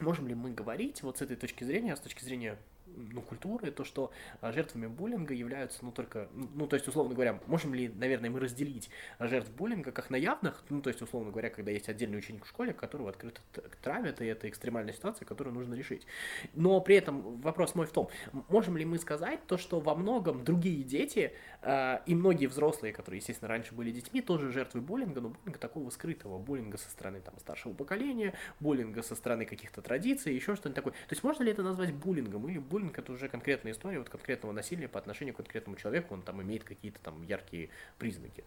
можем 0.00 0.28
ли 0.28 0.34
мы 0.34 0.50
говорить 0.50 1.02
вот 1.02 1.18
с 1.18 1.22
этой 1.22 1.36
точки 1.36 1.64
зрения, 1.64 1.96
с 1.96 2.00
точки 2.00 2.24
зрения 2.24 2.58
ну, 2.96 3.22
культуры, 3.22 3.70
то, 3.70 3.84
что 3.84 4.12
а, 4.40 4.52
жертвами 4.52 4.86
буллинга 4.86 5.34
являются, 5.34 5.84
ну, 5.84 5.92
только, 5.92 6.28
ну, 6.54 6.66
то 6.66 6.76
есть, 6.76 6.88
условно 6.88 7.14
говоря, 7.14 7.40
можем 7.46 7.74
ли, 7.74 7.88
наверное, 7.88 8.30
мы 8.30 8.40
разделить 8.40 8.90
жертв 9.18 9.50
буллинга 9.52 9.92
как 9.92 10.10
на 10.10 10.16
явных, 10.16 10.62
ну, 10.68 10.82
то 10.82 10.88
есть, 10.88 11.02
условно 11.02 11.30
говоря, 11.30 11.50
когда 11.50 11.70
есть 11.70 11.88
отдельный 11.88 12.18
ученик 12.18 12.44
в 12.44 12.48
школе, 12.48 12.72
которого 12.72 13.10
открыто 13.10 13.40
травят, 13.82 14.20
и 14.20 14.26
это 14.26 14.48
экстремальная 14.48 14.92
ситуация, 14.92 15.26
которую 15.26 15.54
нужно 15.54 15.74
решить. 15.74 16.06
Но 16.54 16.80
при 16.80 16.96
этом 16.96 17.40
вопрос 17.40 17.74
мой 17.74 17.86
в 17.86 17.92
том, 17.92 18.08
можем 18.48 18.76
ли 18.76 18.84
мы 18.84 18.98
сказать 18.98 19.40
то, 19.46 19.56
что 19.56 19.80
во 19.80 19.94
многом 19.94 20.44
другие 20.44 20.82
дети 20.82 21.32
и 21.64 22.14
многие 22.14 22.46
взрослые, 22.46 22.92
которые, 22.92 23.18
естественно, 23.18 23.48
раньше 23.48 23.74
были 23.74 23.92
детьми, 23.92 24.20
тоже 24.20 24.50
жертвы 24.50 24.80
буллинга, 24.80 25.20
но 25.20 25.28
буллинга 25.28 25.60
такого 25.60 25.90
скрытого, 25.90 26.38
буллинга 26.38 26.76
со 26.76 26.90
стороны 26.90 27.20
там 27.20 27.38
старшего 27.38 27.72
поколения, 27.72 28.34
буллинга 28.58 29.02
со 29.02 29.14
стороны 29.14 29.44
каких-то 29.44 29.80
традиций, 29.80 30.34
еще 30.34 30.56
что-нибудь 30.56 30.74
такое. 30.74 30.92
То 30.92 31.12
есть 31.12 31.22
можно 31.22 31.44
ли 31.44 31.52
это 31.52 31.62
назвать 31.62 31.94
буллингом, 31.94 32.48
или 32.48 32.58
буллинг 32.58 32.98
это 32.98 33.12
уже 33.12 33.28
конкретная 33.28 33.72
история 33.72 33.98
вот 33.98 34.08
конкретного 34.08 34.52
насилия 34.52 34.88
по 34.88 34.98
отношению 34.98 35.34
к 35.34 35.36
конкретному 35.36 35.76
человеку, 35.76 36.14
он 36.14 36.22
там 36.22 36.42
имеет 36.42 36.64
какие-то 36.64 37.00
там 37.00 37.22
яркие 37.22 37.70
признаки? 37.98 38.44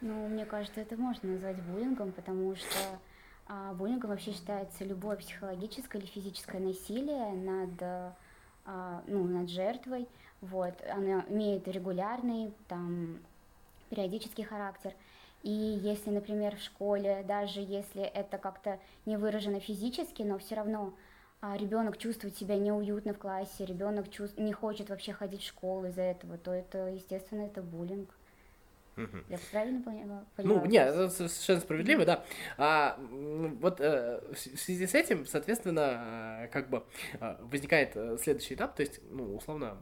Ну, 0.00 0.28
мне 0.28 0.46
кажется, 0.46 0.80
это 0.80 0.96
можно 0.96 1.32
назвать 1.32 1.60
буллингом, 1.62 2.12
потому 2.12 2.56
что 2.56 2.98
а, 3.46 3.74
буллингом 3.74 4.10
вообще 4.10 4.32
считается 4.32 4.84
любое 4.84 5.16
психологическое 5.16 5.98
или 5.98 6.06
физическое 6.06 6.60
насилие 6.60 7.32
над, 7.32 7.82
а, 7.82 8.16
ну, 9.06 9.24
над 9.24 9.48
жертвой. 9.48 10.06
Вот. 10.40 10.74
Оно 10.90 11.24
имеет 11.28 11.66
регулярный, 11.68 12.52
там, 12.68 13.18
периодический 13.90 14.44
характер. 14.44 14.94
И 15.42 15.50
если, 15.50 16.10
например, 16.10 16.56
в 16.56 16.60
школе, 16.60 17.24
даже 17.26 17.60
если 17.60 18.02
это 18.02 18.38
как-то 18.38 18.78
не 19.06 19.16
выражено 19.16 19.58
физически, 19.60 20.22
но 20.22 20.38
все 20.38 20.54
равно 20.54 20.92
а, 21.40 21.56
ребенок 21.56 21.96
чувствует 21.96 22.36
себя 22.36 22.58
неуютно 22.58 23.14
в 23.14 23.18
классе, 23.18 23.64
ребенок 23.64 24.10
чувств... 24.10 24.38
не 24.38 24.52
хочет 24.52 24.90
вообще 24.90 25.14
ходить 25.14 25.40
в 25.40 25.46
школу 25.46 25.86
из-за 25.86 26.02
этого, 26.02 26.36
то 26.36 26.52
это, 26.52 26.88
естественно, 26.88 27.42
это 27.42 27.62
буллинг. 27.62 28.14
Я 29.28 29.38
правильно 29.50 29.82
поняла? 29.82 30.24
Ну, 30.38 30.64
нет, 30.66 30.88
это 30.88 31.08
совершенно 31.08 31.60
справедливо, 31.60 32.04
да. 32.04 32.24
А, 32.58 32.98
вот 32.98 33.80
э, 33.80 34.20
в 34.32 34.36
связи 34.36 34.86
с 34.86 34.94
этим, 34.94 35.26
соответственно, 35.26 36.44
э, 36.44 36.48
как 36.48 36.70
бы 36.70 36.84
э, 37.20 37.36
возникает 37.40 37.96
следующий 38.20 38.54
этап, 38.54 38.76
то 38.76 38.82
есть, 38.82 39.00
ну, 39.10 39.36
условно, 39.36 39.78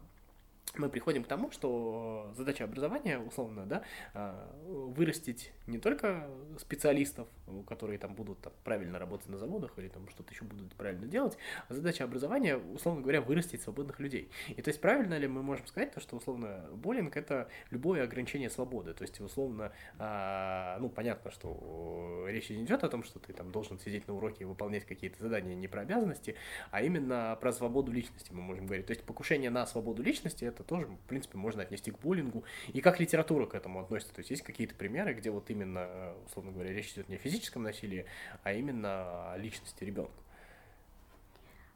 мы 0.77 0.89
приходим 0.89 1.25
к 1.25 1.27
тому, 1.27 1.51
что 1.51 2.33
задача 2.37 2.65
образования, 2.65 3.19
условно, 3.19 3.67
да, 3.67 3.83
а, 4.15 4.53
вырастить 4.67 5.53
не 5.67 5.79
только 5.79 6.29
специалистов, 6.59 7.29
которые 7.67 7.99
там 7.99 8.15
будут 8.15 8.41
там, 8.41 8.53
правильно 8.65 8.99
работать 8.99 9.29
на 9.29 9.39
заводах 9.39 9.79
или 9.79 9.89
там 9.89 10.09
что-то 10.09 10.33
еще 10.33 10.45
будут 10.45 10.75
правильно 10.75 11.07
делать, 11.07 11.37
а 11.69 11.75
задача 11.75 12.05
образования, 12.05 12.57
условно 12.57 13.03
говоря, 13.03 13.21
вырастить 13.21 13.63
свободных 13.63 14.01
людей. 14.01 14.31
И 14.49 14.63
то 14.63 14.69
есть 14.69 14.81
правильно 14.81 15.17
ли 15.19 15.27
мы 15.27 15.43
можем 15.43 15.67
сказать 15.67 15.93
то, 15.93 16.01
что 16.01 16.17
условно 16.17 16.65
буллинг 16.73 17.17
это 17.17 17.49
любое 17.71 18.05
ограничение 18.05 18.51
свободы, 18.51 18.95
то 18.95 19.03
есть 19.03 19.21
условно, 19.21 19.73
а, 19.99 20.79
ну 20.81 20.89
понятно, 20.89 21.31
что 21.31 22.27
речь 22.29 22.51
не 22.51 22.65
идет 22.65 22.85
о 22.85 22.89
том, 22.89 23.03
что 23.03 23.19
ты 23.19 23.33
там 23.33 23.53
должен 23.53 23.79
сидеть 23.79 24.07
на 24.09 24.15
уроке 24.15 24.45
и 24.45 24.47
выполнять 24.47 24.85
какие-то 24.85 25.23
задания 25.23 25.55
не 25.55 25.69
про 25.69 25.83
обязанности, 25.83 26.37
а 26.71 26.83
именно 26.83 27.37
про 27.41 27.53
свободу 27.53 27.93
личности 27.93 28.33
мы 28.33 28.43
можем 28.43 28.67
говорить. 28.67 28.87
То 28.87 28.93
есть 28.93 29.05
покушение 29.05 29.51
на 29.51 29.67
свободу 29.67 30.03
личности 30.03 30.45
это 30.45 30.58
тоже, 30.65 30.87
в 30.87 30.97
принципе, 31.09 31.39
можно 31.39 31.63
отнести 31.63 31.91
к 31.91 31.99
буллингу. 31.99 32.45
И 32.73 32.81
как 32.81 33.01
литература 33.01 33.47
к 33.47 33.55
этому 33.55 33.81
относится? 33.81 34.15
То 34.15 34.21
есть 34.21 34.31
есть 34.31 34.43
какие-то 34.43 34.75
примеры, 34.75 35.15
где 35.15 35.31
вот 35.31 35.51
именно, 35.51 36.15
условно 36.27 36.53
говоря, 36.53 36.73
речь 36.73 36.93
идет 36.93 37.09
не 37.09 37.17
о 37.17 37.19
физическом 37.19 37.63
насилии, 37.63 38.07
а 38.43 38.53
именно 38.53 39.33
о 39.33 39.37
личности 39.39 39.85
ребенка? 39.85 40.13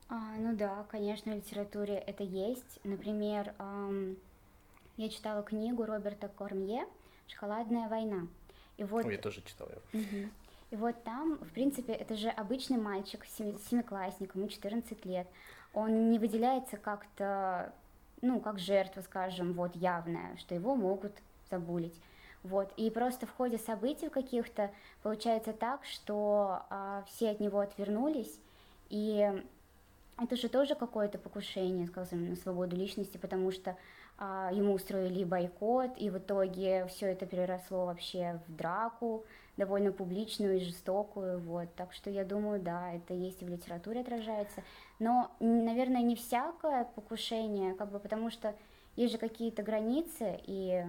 А, 0.09 0.37
ну 0.39 0.55
да, 0.55 0.85
конечно, 0.91 1.33
в 1.33 1.37
литературе 1.37 1.95
это 1.95 2.23
есть. 2.23 2.81
Например, 2.85 3.55
эм, 3.59 4.19
я 4.97 5.09
читала 5.09 5.43
книгу 5.43 5.87
Роберта 5.87 6.29
Кормье 6.29 6.87
«Шоколадная 7.29 7.89
война». 7.89 8.27
И 8.77 8.85
вот... 8.85 9.07
Ой, 9.07 9.15
я 9.15 9.19
тоже 9.19 9.43
читала 9.43 9.71
ее. 9.71 10.03
Угу. 10.03 10.31
И 10.73 10.77
вот 10.77 11.03
там, 11.05 11.37
в 11.37 11.51
принципе, 11.53 11.93
это 11.93 12.17
же 12.17 12.29
обычный 12.29 12.79
мальчик, 12.79 13.25
семиклассник, 13.27 14.35
ему 14.35 14.49
14 14.49 15.05
лет. 15.05 15.27
Он 15.75 16.11
не 16.11 16.19
выделяется 16.19 16.77
как-то 16.77 17.73
ну, 18.23 18.41
как 18.41 18.59
жертва, 18.59 19.02
скажем, 19.02 19.52
вот 19.52 19.76
явная, 19.76 20.37
что 20.38 20.55
его 20.55 20.75
могут 20.75 21.12
забулить. 21.50 21.95
Вот. 22.43 22.73
И 22.76 22.91
просто 22.91 23.26
в 23.26 23.33
ходе 23.33 23.59
событий 23.59 24.09
каких-то 24.09 24.71
получается 25.02 25.52
так, 25.52 25.85
что 25.85 26.62
а, 26.71 27.05
все 27.07 27.31
от 27.31 27.41
него 27.41 27.61
отвернулись, 27.61 28.41
и 28.88 29.31
это 30.19 30.37
же 30.37 30.49
тоже 30.49 30.75
какое-то 30.75 31.19
покушение, 31.19 31.87
скажем, 31.87 32.31
на 32.31 32.37
свободу 32.37 32.76
личности, 32.76 33.17
потому 33.17 33.50
что 33.52 33.76
ему 34.21 34.75
устроили 34.75 35.25
бойкот, 35.25 35.92
и 35.97 36.11
в 36.11 36.19
итоге 36.19 36.87
все 36.87 37.07
это 37.07 37.26
переросло 37.26 37.87
вообще 37.87 38.40
в 38.47 38.57
драку, 38.57 39.25
довольно 39.57 39.92
публичную 39.92 40.57
и 40.57 40.61
жестокую, 40.61 41.40
вот, 41.40 41.75
так 41.75 41.92
что 41.92 42.09
я 42.09 42.25
думаю, 42.25 42.61
да, 42.61 42.92
это 42.92 43.14
есть 43.14 43.42
и 43.42 43.45
в 43.45 43.49
литературе 43.49 44.00
отражается, 44.00 44.62
но, 44.99 45.31
наверное, 45.40 46.02
не 46.02 46.16
всякое 46.16 46.85
покушение, 46.85 47.75
как 47.75 47.90
бы, 47.90 47.99
потому 47.99 48.31
что 48.31 48.54
есть 48.97 49.12
же 49.12 49.19
какие-то 49.19 49.62
границы, 49.62 50.40
и 50.45 50.85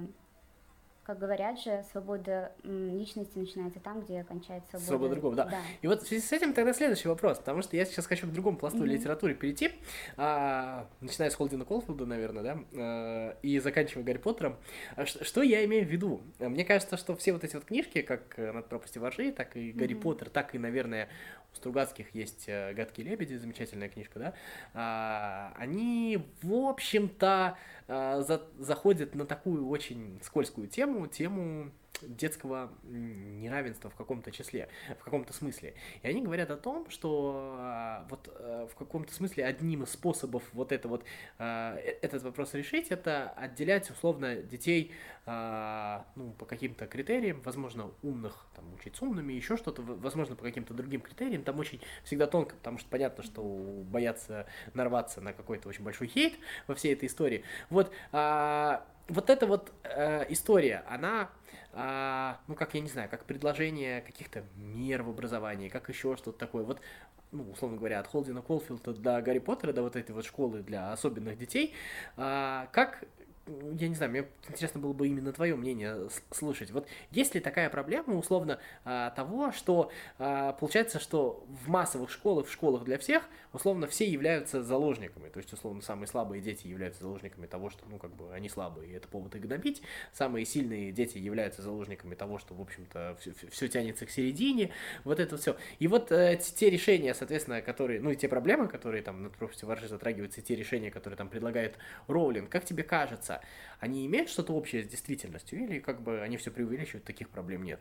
как 1.03 1.19
говорят 1.19 1.59
же, 1.59 1.83
свобода 1.91 2.53
личности 2.63 3.37
начинается 3.37 3.79
там, 3.79 4.01
где 4.01 4.23
кончается 4.23 4.71
свобода. 4.71 4.87
Свобода 4.87 5.13
другого, 5.13 5.35
да. 5.35 5.45
да. 5.45 5.61
И 5.81 5.87
вот 5.87 6.03
в 6.03 6.07
связи 6.07 6.25
с 6.25 6.31
этим 6.31 6.53
тогда 6.53 6.73
следующий 6.73 7.09
вопрос, 7.09 7.39
потому 7.39 7.61
что 7.61 7.75
я 7.75 7.83
сейчас 7.85 8.05
хочу 8.05 8.25
к 8.25 8.31
другому 8.31 8.57
пласту 8.57 8.83
mm-hmm. 8.83 8.87
литературы 8.87 9.35
перейти, 9.35 9.71
а, 10.15 10.87
начиная 11.01 11.29
с 11.29 11.35
Холдина 11.35 11.65
Колфилда, 11.65 12.05
наверное, 12.05 12.43
да, 12.43 12.59
а, 12.73 13.37
и 13.41 13.59
заканчивая 13.59 14.05
Гарри 14.05 14.17
Поттером. 14.17 14.55
А, 14.95 15.05
что, 15.05 15.25
что 15.25 15.41
я 15.41 15.65
имею 15.65 15.85
в 15.85 15.89
виду? 15.89 16.21
Мне 16.39 16.63
кажется, 16.63 16.95
что 16.95 17.15
все 17.17 17.33
вот 17.33 17.43
эти 17.43 17.55
вот 17.55 17.65
книжки, 17.65 18.01
как 18.01 18.37
«Над 18.37 18.69
пропастью 18.69 19.01
воржи», 19.01 19.31
так 19.33 19.57
и 19.57 19.73
«Гарри 19.73 19.95
mm-hmm. 19.95 20.01
Поттер», 20.01 20.29
так 20.29 20.55
и, 20.55 20.57
наверное, 20.57 21.09
у 21.51 21.55
Стругацких 21.57 22.15
есть 22.15 22.45
э, 22.47 22.73
«Гадкие 22.73 23.07
лебеди», 23.07 23.35
замечательная 23.35 23.89
книжка, 23.89 24.19
да, 24.19 24.33
а, 24.73 25.53
они, 25.57 26.23
в 26.41 26.53
общем-то, 26.53 27.57
а, 27.87 28.21
за, 28.21 28.41
заходят 28.57 29.15
на 29.15 29.25
такую 29.25 29.67
очень 29.67 30.19
скользкую 30.23 30.67
тему, 30.67 31.07
тему 31.07 31.71
детского 32.01 32.71
неравенства 32.83 33.89
в 33.89 33.95
каком-то 33.95 34.31
числе, 34.31 34.69
в 34.99 35.03
каком-то 35.03 35.33
смысле. 35.33 35.75
И 36.01 36.07
они 36.07 36.21
говорят 36.21 36.49
о 36.51 36.57
том, 36.57 36.89
что 36.89 37.55
а, 37.59 38.07
вот 38.09 38.29
а, 38.35 38.67
в 38.67 38.75
каком-то 38.75 39.13
смысле 39.13 39.45
одним 39.45 39.83
из 39.83 39.91
способов 39.91 40.43
вот 40.53 40.71
это 40.71 40.87
вот 40.87 41.03
а, 41.37 41.77
э, 41.77 41.97
этот 42.01 42.23
вопрос 42.23 42.53
решить, 42.53 42.87
это 42.89 43.29
отделять 43.29 43.89
условно 43.89 44.35
детей 44.37 44.91
а, 45.25 46.05
ну, 46.15 46.31
по 46.31 46.45
каким-то 46.45 46.87
критериям, 46.87 47.41
возможно, 47.41 47.91
умных, 48.01 48.45
там, 48.55 48.73
учить 48.73 48.95
с 48.95 49.01
умными, 49.01 49.33
еще 49.33 49.57
что-то, 49.57 49.81
возможно, 49.81 50.35
по 50.35 50.43
каким-то 50.43 50.73
другим 50.73 51.01
критериям, 51.01 51.43
там 51.43 51.59
очень 51.59 51.81
всегда 52.03 52.27
тонко, 52.27 52.55
потому 52.55 52.77
что 52.77 52.89
понятно, 52.89 53.23
что 53.23 53.41
боятся 53.43 54.47
нарваться 54.73 55.21
на 55.21 55.33
какой-то 55.33 55.69
очень 55.69 55.83
большой 55.83 56.07
хейт 56.07 56.33
во 56.67 56.75
всей 56.75 56.93
этой 56.93 57.07
истории. 57.07 57.43
Вот, 57.69 57.91
вот 58.11 59.29
эта 59.29 59.45
вот 59.45 59.71
э, 59.83 60.25
история, 60.29 60.83
она 60.87 61.29
а, 61.73 62.39
ну, 62.47 62.55
как, 62.55 62.73
я 62.73 62.81
не 62.81 62.89
знаю, 62.89 63.09
как 63.09 63.25
предложение 63.25 64.01
каких-то 64.01 64.43
мер 64.55 65.03
в 65.03 65.09
образовании, 65.09 65.69
как 65.69 65.89
еще 65.89 66.15
что-то 66.15 66.37
такое. 66.37 66.63
Вот, 66.63 66.81
ну, 67.31 67.49
условно 67.51 67.77
говоря, 67.77 67.99
от 67.99 68.07
Холдина 68.07 68.41
Колфилда 68.41 68.93
до 68.93 69.21
Гарри 69.21 69.39
Поттера, 69.39 69.73
до 69.73 69.83
вот 69.83 69.95
этой 69.95 70.11
вот 70.11 70.25
школы 70.25 70.61
для 70.61 70.91
особенных 70.91 71.37
детей, 71.37 71.73
а, 72.17 72.67
как 72.71 73.03
я 73.45 73.89
не 73.89 73.95
знаю, 73.95 74.11
мне 74.11 74.25
интересно 74.47 74.79
было 74.79 74.93
бы 74.93 75.07
именно 75.07 75.33
твое 75.33 75.55
мнение 75.55 76.07
слышать. 76.31 76.71
Вот 76.71 76.87
есть 77.11 77.35
ли 77.35 77.41
такая 77.41 77.69
проблема, 77.69 78.15
условно, 78.15 78.59
а, 78.85 79.09
того, 79.11 79.51
что 79.51 79.91
а, 80.17 80.53
получается, 80.53 80.99
что 80.99 81.45
в 81.65 81.69
массовых 81.69 82.09
школах, 82.09 82.47
в 82.47 82.51
школах 82.51 82.83
для 82.85 82.97
всех, 82.97 83.23
условно, 83.53 83.87
все 83.87 84.09
являются 84.09 84.63
заложниками. 84.63 85.29
То 85.29 85.37
есть, 85.37 85.53
условно, 85.53 85.81
самые 85.81 86.07
слабые 86.07 86.41
дети 86.41 86.67
являются 86.67 87.01
заложниками 87.03 87.45
того, 87.45 87.69
что, 87.69 87.85
ну, 87.87 87.97
как 87.99 88.13
бы, 88.15 88.33
они 88.33 88.49
слабые, 88.49 88.91
и 88.91 88.93
это 88.93 89.07
повод 89.07 89.35
их 89.35 89.41
гнобить. 89.41 89.81
Самые 90.11 90.45
сильные 90.45 90.91
дети 90.91 91.17
являются 91.17 91.61
заложниками 91.61 92.15
того, 92.15 92.39
что, 92.39 92.53
в 92.55 92.61
общем-то, 92.61 93.17
все, 93.19 93.33
все 93.49 93.67
тянется 93.69 94.05
к 94.05 94.09
середине. 94.09 94.71
Вот 95.03 95.19
это 95.19 95.37
все. 95.37 95.55
И 95.79 95.87
вот 95.87 96.11
э, 96.11 96.37
те 96.37 96.69
решения, 96.69 97.13
соответственно, 97.13 97.61
которые, 97.61 98.01
ну, 98.01 98.09
и 98.09 98.15
те 98.15 98.27
проблемы, 98.27 98.67
которые 98.67 99.03
там 99.03 99.23
над 99.23 99.37
пропастью 99.37 99.67
воржи 99.67 99.87
затрагиваются, 99.87 100.41
и 100.41 100.43
те 100.43 100.55
решения, 100.55 100.91
которые 100.91 101.17
там 101.17 101.29
предлагает 101.29 101.77
Роулинг, 102.07 102.49
как 102.49 102.65
тебе 102.65 102.83
кажется, 102.83 103.41
они 103.79 104.05
имеют 104.07 104.29
что-то 104.29 104.53
общее 104.53 104.83
с 104.83 104.87
действительностью 104.87 105.63
или 105.63 105.79
как 105.79 106.01
бы 106.01 106.21
они 106.21 106.37
все 106.37 106.51
преувеличивают, 106.51 107.05
таких 107.05 107.29
проблем 107.29 107.63
нет? 107.63 107.79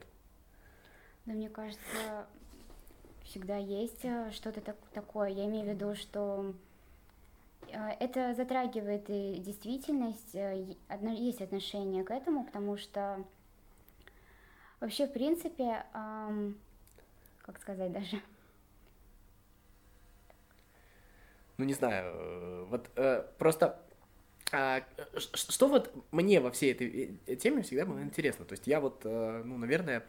Да, 1.25 1.33
мне 1.33 1.49
кажется, 1.49 2.27
всегда 3.33 3.57
есть 3.57 4.05
э, 4.05 4.31
что-то 4.33 4.61
так, 4.61 4.77
такое. 4.93 5.31
Я 5.31 5.47
имею 5.47 5.65
в 5.65 5.69
виду, 5.69 5.95
что 5.95 6.55
э, 7.69 7.91
это 7.99 8.35
затрагивает 8.35 9.09
и 9.09 9.39
действительность, 9.39 10.35
э, 10.35 10.77
есть 11.17 11.41
отношение 11.41 12.05
к 12.05 12.11
этому, 12.11 12.45
потому 12.45 12.77
что 12.77 13.25
вообще, 14.81 15.07
в 15.07 15.13
принципе, 15.15 15.83
как 17.43 17.59
сказать 17.59 17.91
даже, 17.93 18.21
ну 21.57 21.65
не 21.65 21.73
знаю, 21.73 22.67
вот 22.67 22.91
э, 22.97 23.27
просто 23.39 23.81
а, 24.55 24.83
что 25.33 25.69
вот 25.69 25.91
мне 26.11 26.39
во 26.39 26.51
всей 26.51 26.73
этой 26.73 27.37
теме 27.37 27.63
всегда 27.63 27.87
было 27.87 28.03
интересно? 28.03 28.45
То 28.45 28.53
есть 28.53 28.67
я 28.67 28.81
вот, 28.81 29.03
ну, 29.05 29.57
наверное, 29.57 30.05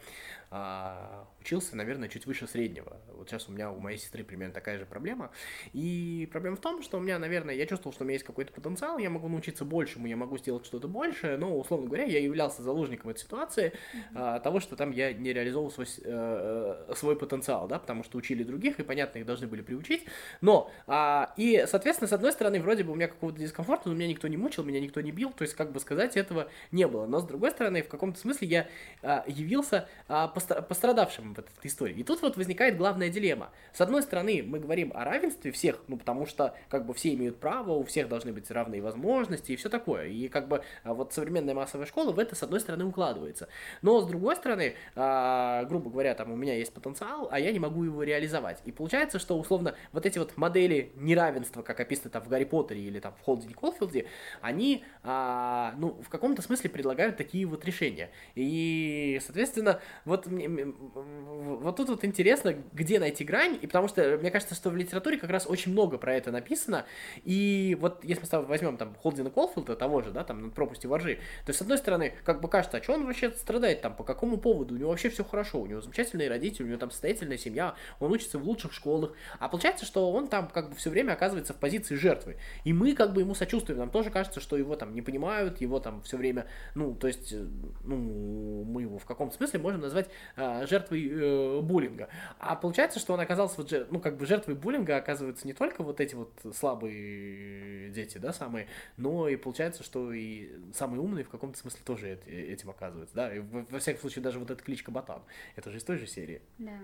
а, 0.56 1.26
учился, 1.40 1.74
наверное, 1.74 2.08
чуть 2.08 2.26
выше 2.26 2.46
среднего. 2.46 2.96
Вот 3.08 3.28
сейчас 3.28 3.48
у 3.48 3.52
меня, 3.52 3.72
у 3.72 3.80
моей 3.80 3.98
сестры 3.98 4.22
примерно 4.22 4.54
такая 4.54 4.78
же 4.78 4.86
проблема. 4.86 5.32
И 5.72 6.28
проблема 6.30 6.54
в 6.54 6.60
том, 6.60 6.80
что 6.80 6.98
у 6.98 7.00
меня, 7.00 7.18
наверное, 7.18 7.56
я 7.56 7.66
чувствовал, 7.66 7.92
что 7.92 8.04
у 8.04 8.06
меня 8.06 8.14
есть 8.14 8.24
какой-то 8.24 8.52
потенциал, 8.52 8.98
я 8.98 9.10
могу 9.10 9.26
научиться 9.26 9.64
большему, 9.64 10.06
я 10.06 10.16
могу 10.16 10.38
сделать 10.38 10.64
что-то 10.64 10.86
большее, 10.86 11.38
но, 11.38 11.58
условно 11.58 11.88
говоря, 11.88 12.04
я 12.04 12.20
являлся 12.20 12.62
заложником 12.62 13.10
этой 13.10 13.18
ситуации, 13.18 13.72
mm-hmm. 14.14 14.42
того, 14.42 14.60
что 14.60 14.76
там 14.76 14.92
я 14.92 15.12
не 15.12 15.32
реализовал 15.32 15.72
свой, 15.72 15.86
э, 15.86 16.84
э, 16.88 16.94
свой 16.94 17.16
потенциал, 17.16 17.66
да, 17.66 17.80
потому 17.80 18.04
что 18.04 18.16
учили 18.16 18.44
других, 18.44 18.78
и, 18.78 18.84
понятно, 18.84 19.18
их 19.18 19.26
должны 19.26 19.48
были 19.48 19.60
приучить. 19.60 20.04
Но, 20.40 20.70
а, 20.86 21.34
и, 21.36 21.64
соответственно, 21.66 22.06
с 22.06 22.12
одной 22.12 22.30
стороны, 22.30 22.60
вроде 22.60 22.84
бы 22.84 22.92
у 22.92 22.94
меня 22.94 23.08
какого-то 23.08 23.40
дискомфорта, 23.40 23.88
но 23.88 23.96
меня 23.96 24.06
никто 24.06 24.28
не 24.28 24.36
мучил, 24.36 24.62
меня 24.62 24.78
никто 24.78 25.00
не 25.00 25.10
бил, 25.10 25.32
то 25.32 25.42
есть, 25.42 25.54
как 25.54 25.72
бы 25.72 25.80
сказать, 25.80 26.16
этого 26.16 26.48
не 26.70 26.86
было. 26.86 27.06
Но, 27.06 27.18
с 27.18 27.24
другой 27.24 27.50
стороны, 27.50 27.82
в 27.82 27.88
каком-то 27.88 28.20
смысле 28.20 28.46
я 28.46 28.68
а, 29.02 29.24
явился 29.26 29.88
а, 30.06 30.28
пострадавшим 30.46 31.34
в 31.34 31.38
этой 31.38 31.52
истории. 31.62 31.94
И 31.94 32.04
тут 32.04 32.22
вот 32.22 32.36
возникает 32.36 32.76
главная 32.76 33.08
дилемма. 33.08 33.50
С 33.72 33.80
одной 33.80 34.02
стороны, 34.02 34.42
мы 34.46 34.58
говорим 34.58 34.92
о 34.94 35.04
равенстве 35.04 35.52
всех, 35.52 35.78
ну, 35.88 35.96
потому 35.96 36.26
что, 36.26 36.54
как 36.68 36.86
бы, 36.86 36.94
все 36.94 37.14
имеют 37.14 37.38
право, 37.38 37.72
у 37.72 37.84
всех 37.84 38.08
должны 38.08 38.32
быть 38.32 38.50
равные 38.50 38.82
возможности 38.82 39.52
и 39.52 39.56
все 39.56 39.68
такое. 39.68 40.06
И, 40.06 40.28
как 40.28 40.48
бы, 40.48 40.62
а, 40.82 40.94
вот 40.94 41.12
современная 41.12 41.54
массовая 41.54 41.86
школа 41.86 42.12
в 42.12 42.18
это, 42.18 42.34
с 42.34 42.42
одной 42.42 42.60
стороны, 42.60 42.84
укладывается. 42.84 43.48
Но, 43.82 44.00
с 44.00 44.06
другой 44.06 44.36
стороны, 44.36 44.74
а, 44.94 45.64
грубо 45.64 45.90
говоря, 45.90 46.14
там, 46.14 46.32
у 46.32 46.36
меня 46.36 46.56
есть 46.56 46.72
потенциал, 46.72 47.28
а 47.30 47.38
я 47.40 47.52
не 47.52 47.58
могу 47.58 47.84
его 47.84 48.02
реализовать. 48.02 48.60
И 48.64 48.72
получается, 48.72 49.18
что, 49.18 49.38
условно, 49.38 49.74
вот 49.92 50.06
эти 50.06 50.18
вот 50.18 50.36
модели 50.36 50.92
неравенства, 50.96 51.62
как 51.62 51.80
описаны 51.80 52.10
там 52.10 52.22
в 52.22 52.28
Гарри 52.28 52.44
Поттере 52.44 52.80
или 52.80 53.00
там 53.00 53.14
в 53.14 53.20
Холдине 53.22 53.54
Колфилде, 53.54 54.06
они, 54.40 54.84
а, 55.02 55.74
ну, 55.78 56.00
в 56.02 56.08
каком-то 56.08 56.42
смысле 56.42 56.70
предлагают 56.70 57.16
такие 57.16 57.46
вот 57.46 57.64
решения. 57.64 58.10
И, 58.34 59.20
соответственно, 59.24 59.80
вот 60.04 60.23
мне, 60.26 60.74
вот 60.94 61.76
тут 61.76 61.88
вот 61.88 62.04
интересно, 62.04 62.54
где 62.72 62.98
найти 62.98 63.24
грань, 63.24 63.58
и 63.60 63.66
потому 63.66 63.88
что 63.88 64.18
мне 64.18 64.30
кажется, 64.30 64.54
что 64.54 64.70
в 64.70 64.76
литературе 64.76 65.18
как 65.18 65.30
раз 65.30 65.46
очень 65.48 65.72
много 65.72 65.98
про 65.98 66.14
это 66.14 66.30
написано, 66.30 66.86
и 67.24 67.76
вот 67.80 68.04
если 68.04 68.22
мы 68.22 68.26
с 68.26 68.30
тобой 68.30 68.46
возьмем 68.46 68.76
там 68.76 68.94
Холдина 68.94 69.30
Колфилда, 69.30 69.76
того 69.76 70.02
же, 70.02 70.10
да, 70.10 70.24
там, 70.24 70.42
над 70.42 70.54
пропастью 70.54 70.90
воржи, 70.90 71.18
то 71.46 71.52
с 71.52 71.60
одной 71.60 71.78
стороны, 71.78 72.14
как 72.24 72.40
бы 72.40 72.48
кажется, 72.48 72.78
а 72.78 72.82
что 72.82 72.94
он 72.94 73.06
вообще 73.06 73.30
страдает 73.32 73.82
там, 73.82 73.94
по 73.94 74.04
какому 74.04 74.38
поводу, 74.38 74.74
у 74.74 74.78
него 74.78 74.90
вообще 74.90 75.08
все 75.08 75.24
хорошо, 75.24 75.60
у 75.60 75.66
него 75.66 75.80
замечательные 75.80 76.28
родители, 76.28 76.64
у 76.64 76.68
него 76.68 76.78
там 76.78 76.90
состоятельная 76.90 77.38
семья, 77.38 77.74
он 78.00 78.12
учится 78.12 78.38
в 78.38 78.44
лучших 78.44 78.72
школах, 78.72 79.12
а 79.38 79.48
получается, 79.48 79.84
что 79.84 80.10
он 80.10 80.28
там 80.28 80.48
как 80.48 80.70
бы 80.70 80.76
все 80.76 80.90
время 80.90 81.12
оказывается 81.12 81.52
в 81.52 81.56
позиции 81.56 81.94
жертвы, 81.94 82.36
и 82.64 82.72
мы 82.72 82.94
как 82.94 83.12
бы 83.12 83.20
ему 83.20 83.34
сочувствуем, 83.34 83.78
нам 83.78 83.90
тоже 83.90 84.10
кажется, 84.10 84.40
что 84.40 84.56
его 84.56 84.76
там 84.76 84.94
не 84.94 85.02
понимают, 85.02 85.60
его 85.60 85.80
там 85.80 86.02
все 86.02 86.16
время, 86.16 86.46
ну, 86.74 86.94
то 86.94 87.06
есть, 87.06 87.34
ну, 87.82 88.64
мы 88.64 88.82
его 88.82 88.98
в 88.98 89.04
каком-то 89.04 89.36
смысле 89.36 89.60
можем 89.60 89.80
назвать 89.80 90.08
а, 90.36 90.66
жертвой 90.66 91.08
э, 91.08 91.60
буллинга. 91.60 92.08
А 92.38 92.56
получается, 92.56 92.98
что 92.98 93.14
он 93.14 93.20
оказался 93.20 93.56
вот, 93.58 93.72
ну, 93.90 94.00
как 94.00 94.16
бы 94.16 94.26
жертвой 94.26 94.54
буллинга 94.54 94.96
оказываются 94.96 95.46
не 95.46 95.52
только 95.52 95.82
вот 95.82 96.00
эти 96.00 96.14
вот 96.14 96.32
слабые 96.54 97.90
дети, 97.90 98.18
да, 98.18 98.32
самые, 98.32 98.66
но 98.96 99.28
и 99.28 99.36
получается, 99.36 99.82
что 99.82 100.12
и 100.12 100.50
самые 100.72 101.00
умные 101.00 101.24
в 101.24 101.28
каком-то 101.28 101.58
смысле 101.58 101.80
тоже 101.84 102.18
этим 102.26 102.70
оказываются, 102.70 103.14
да, 103.14 103.34
и 103.34 103.40
во 103.40 103.78
всяком 103.78 104.00
случае 104.00 104.22
даже 104.22 104.38
вот 104.38 104.50
эта 104.50 104.62
кличка 104.62 104.90
Ботан, 104.90 105.22
это 105.56 105.70
же 105.70 105.78
из 105.78 105.84
той 105.84 105.98
же 105.98 106.06
серии. 106.06 106.42
Да. 106.58 106.78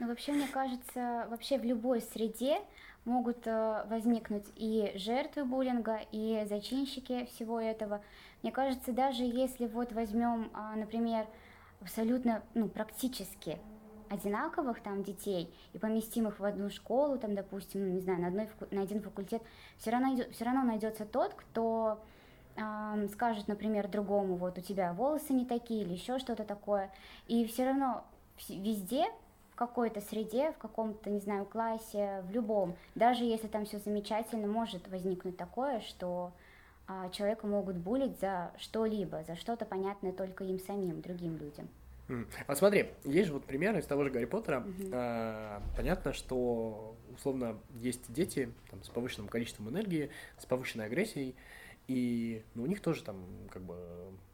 Ну, 0.00 0.08
вообще, 0.08 0.32
мне 0.32 0.48
кажется, 0.48 1.26
вообще 1.30 1.58
в 1.58 1.64
любой 1.64 2.00
среде 2.00 2.58
могут 3.04 3.46
э, 3.46 3.84
возникнуть 3.88 4.46
и 4.56 4.92
жертвы 4.96 5.44
буллинга, 5.44 6.00
и 6.10 6.44
зачинщики 6.48 7.26
всего 7.26 7.60
этого. 7.60 8.02
Мне 8.42 8.50
кажется, 8.50 8.92
даже 8.92 9.22
если 9.22 9.66
вот 9.66 9.92
возьмем, 9.92 10.50
э, 10.54 10.78
например, 10.78 11.26
абсолютно, 11.84 12.42
ну, 12.54 12.68
практически 12.68 13.58
одинаковых 14.08 14.80
там 14.80 15.02
детей 15.02 15.52
и 15.72 15.78
поместим 15.78 16.28
их 16.28 16.40
в 16.40 16.44
одну 16.44 16.70
школу, 16.70 17.18
там, 17.18 17.34
допустим, 17.34 17.86
ну, 17.86 17.94
не 17.94 18.00
знаю, 18.00 18.20
на, 18.20 18.28
одной, 18.28 18.48
на 18.70 18.82
один 18.82 19.02
факультет, 19.02 19.42
все 19.78 19.90
равно, 19.90 20.16
все 20.32 20.44
равно 20.44 20.62
найдется 20.62 21.04
тот, 21.04 21.34
кто 21.34 22.00
э, 22.56 23.08
скажет, 23.12 23.48
например, 23.48 23.88
другому, 23.88 24.36
вот 24.36 24.56
у 24.58 24.60
тебя 24.60 24.92
волосы 24.94 25.34
не 25.34 25.44
такие 25.44 25.82
или 25.82 25.92
еще 25.92 26.18
что-то 26.18 26.44
такое, 26.44 26.90
и 27.26 27.44
все 27.46 27.66
равно 27.66 28.04
везде 28.48 29.04
в 29.50 29.56
какой-то 29.56 30.00
среде, 30.00 30.52
в 30.52 30.58
каком-то, 30.58 31.10
не 31.10 31.20
знаю, 31.20 31.44
классе, 31.44 32.24
в 32.28 32.30
любом, 32.30 32.76
даже 32.94 33.24
если 33.24 33.46
там 33.46 33.66
все 33.66 33.78
замечательно, 33.78 34.46
может 34.46 34.88
возникнуть 34.88 35.36
такое, 35.36 35.80
что 35.80 36.32
человека 37.12 37.46
могут 37.46 37.76
булить 37.76 38.18
за 38.20 38.52
что-либо, 38.58 39.24
за 39.24 39.36
что-то 39.36 39.64
понятное 39.64 40.12
только 40.12 40.44
им 40.44 40.58
самим, 40.58 41.00
другим 41.00 41.38
людям. 41.38 41.68
А 42.46 42.54
смотри, 42.54 42.90
есть 43.04 43.28
же 43.28 43.32
вот 43.32 43.44
примеры 43.44 43.78
из 43.80 43.86
того 43.86 44.04
же 44.04 44.10
Гарри 44.10 44.26
Поттера. 44.26 44.66
А, 44.92 45.62
понятно, 45.76 46.12
что 46.12 46.94
условно 47.16 47.58
есть 47.76 48.12
дети 48.12 48.52
там, 48.70 48.82
с 48.82 48.90
повышенным 48.90 49.28
количеством 49.28 49.70
энергии, 49.70 50.10
с 50.38 50.44
повышенной 50.44 50.86
агрессией, 50.86 51.34
и 51.88 52.42
ну, 52.54 52.64
у 52.64 52.66
них 52.66 52.80
тоже 52.80 53.02
там 53.02 53.16
как 53.50 53.62
бы 53.62 53.76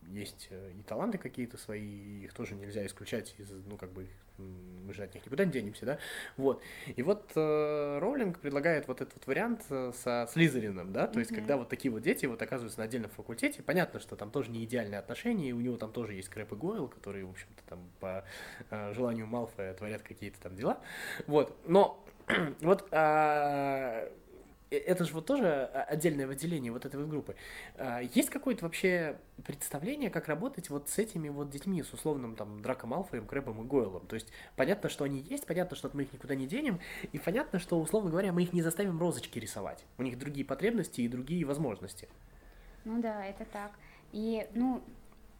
есть 0.08 0.48
э, 0.50 0.72
и 0.78 0.82
таланты 0.82 1.18
какие-то 1.18 1.56
свои, 1.56 2.24
их 2.24 2.32
тоже 2.32 2.54
нельзя 2.54 2.84
исключать 2.86 3.34
из, 3.38 3.50
ну, 3.50 3.76
как 3.76 3.92
бы, 3.92 4.06
мы 4.38 4.92
же 4.92 5.04
от 5.04 5.14
них 5.14 5.24
никуда 5.24 5.44
не 5.44 5.52
денемся, 5.52 5.86
да, 5.86 5.98
вот. 6.36 6.62
И 6.96 7.02
вот 7.02 7.30
э, 7.36 7.98
Роулинг 8.00 8.40
предлагает 8.40 8.88
вот 8.88 9.00
этот 9.00 9.14
вот 9.14 9.26
вариант 9.26 9.62
э, 9.70 9.92
со 9.94 10.28
Слизерином, 10.32 10.92
да, 10.92 11.06
то 11.06 11.20
есть, 11.20 11.32
когда 11.34 11.56
вот 11.56 11.68
такие 11.68 11.92
вот 11.92 12.02
дети 12.02 12.26
вот 12.26 12.42
оказываются 12.42 12.80
на 12.80 12.86
отдельном 12.86 13.10
факультете, 13.10 13.62
понятно, 13.62 14.00
что 14.00 14.16
там 14.16 14.30
тоже 14.30 14.50
не 14.50 14.64
идеальные 14.64 14.98
отношения, 14.98 15.50
и 15.50 15.52
у 15.52 15.60
него 15.60 15.76
там 15.76 15.92
тоже 15.92 16.14
есть 16.14 16.28
Крэп 16.28 16.52
и 16.52 16.56
Гойл, 16.56 16.88
которые, 16.88 17.24
в 17.24 17.30
общем-то, 17.30 17.62
там 17.68 17.78
по 18.00 18.24
э, 18.70 18.92
желанию 18.94 19.26
Малфоя 19.26 19.74
творят 19.74 20.02
какие-то 20.02 20.40
там 20.40 20.56
дела, 20.56 20.80
вот, 21.26 21.56
но 21.66 22.04
вот 22.60 22.88
Э, 22.90 24.08
это 24.70 25.04
же 25.04 25.12
вот 25.14 25.26
тоже 25.26 25.64
отдельное 25.64 26.26
выделение 26.26 26.72
вот 26.72 26.84
этой 26.84 26.96
вот 27.00 27.08
группы. 27.08 27.36
А, 27.76 28.00
есть 28.00 28.30
какое-то 28.30 28.64
вообще 28.64 29.18
представление, 29.44 30.10
как 30.10 30.28
работать 30.28 30.70
вот 30.70 30.88
с 30.88 30.98
этими 30.98 31.28
вот 31.28 31.50
детьми, 31.50 31.82
с 31.82 31.92
условным 31.92 32.36
там 32.36 32.62
Драко 32.62 32.86
Малфоем, 32.86 33.26
Крэбом 33.26 33.62
и 33.62 33.64
Гойлом? 33.64 34.06
То 34.06 34.14
есть 34.14 34.28
понятно, 34.56 34.88
что 34.88 35.04
они 35.04 35.20
есть, 35.20 35.46
понятно, 35.46 35.76
что 35.76 35.90
мы 35.92 36.02
их 36.02 36.12
никуда 36.12 36.34
не 36.34 36.46
денем, 36.46 36.80
и 37.12 37.18
понятно, 37.18 37.58
что, 37.58 37.80
условно 37.80 38.10
говоря, 38.10 38.32
мы 38.32 38.42
их 38.42 38.52
не 38.52 38.62
заставим 38.62 38.98
розочки 38.98 39.38
рисовать. 39.38 39.84
У 39.98 40.02
них 40.02 40.18
другие 40.18 40.46
потребности 40.46 41.00
и 41.00 41.08
другие 41.08 41.44
возможности. 41.44 42.08
Ну 42.84 43.00
да, 43.00 43.24
это 43.26 43.44
так. 43.44 43.72
И, 44.12 44.46
ну, 44.54 44.82